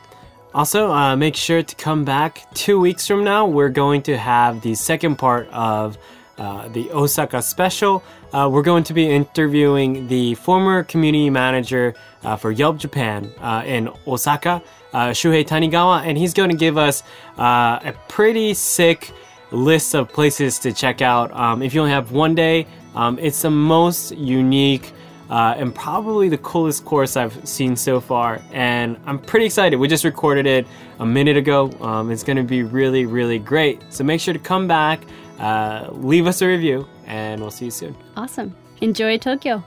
Also, 0.54 0.90
uh, 0.90 1.14
make 1.16 1.36
sure 1.36 1.62
to 1.62 1.76
come 1.76 2.04
back 2.04 2.46
two 2.54 2.80
weeks 2.80 3.06
from 3.06 3.24
now. 3.24 3.46
We're 3.46 3.68
going 3.68 4.00
to 4.02 4.16
have 4.16 4.62
the 4.62 4.74
second 4.74 5.16
part 5.16 5.48
of 5.48 5.98
uh, 6.38 6.68
the 6.68 6.90
Osaka 6.92 7.42
special. 7.42 8.02
Uh, 8.32 8.48
we're 8.50 8.62
going 8.62 8.84
to 8.84 8.94
be 8.94 9.06
interviewing 9.06 10.08
the 10.08 10.34
former 10.36 10.82
community 10.82 11.28
manager 11.28 11.94
uh, 12.24 12.36
for 12.36 12.50
Yelp 12.50 12.78
Japan 12.78 13.30
uh, 13.38 13.64
in 13.66 13.90
Osaka, 14.06 14.62
uh, 14.92 15.08
Shuhei 15.08 15.46
Tanigawa, 15.46 16.06
and 16.06 16.16
he's 16.16 16.32
going 16.32 16.50
to 16.50 16.56
give 16.56 16.78
us 16.78 17.02
a 17.36 17.94
pretty 18.08 18.54
sick 18.54 19.12
list 19.50 19.94
of 19.94 20.08
places 20.08 20.58
to 20.60 20.72
check 20.72 21.02
out. 21.02 21.32
Um, 21.32 21.62
if 21.62 21.74
you 21.74 21.80
only 21.80 21.92
have 21.92 22.12
one 22.12 22.34
day, 22.34 22.66
um, 22.94 23.18
it's 23.18 23.42
the 23.42 23.50
most 23.50 24.12
unique 24.12 24.92
uh, 25.30 25.54
and 25.56 25.74
probably 25.74 26.28
the 26.28 26.38
coolest 26.38 26.84
course 26.84 27.16
I've 27.16 27.48
seen 27.48 27.76
so 27.76 28.00
far. 28.00 28.40
And 28.52 28.98
I'm 29.06 29.18
pretty 29.18 29.46
excited. 29.46 29.76
We 29.76 29.88
just 29.88 30.04
recorded 30.04 30.46
it 30.46 30.66
a 30.98 31.06
minute 31.06 31.36
ago. 31.36 31.70
Um, 31.80 32.10
it's 32.10 32.22
going 32.22 32.36
to 32.36 32.42
be 32.42 32.62
really, 32.62 33.06
really 33.06 33.38
great. 33.38 33.82
So 33.92 34.04
make 34.04 34.20
sure 34.20 34.34
to 34.34 34.40
come 34.40 34.66
back, 34.66 35.00
uh, 35.38 35.88
leave 35.92 36.26
us 36.26 36.42
a 36.42 36.46
review, 36.46 36.86
and 37.06 37.40
we'll 37.40 37.50
see 37.50 37.66
you 37.66 37.70
soon. 37.70 37.96
Awesome. 38.16 38.54
Enjoy 38.80 39.18
Tokyo. 39.18 39.62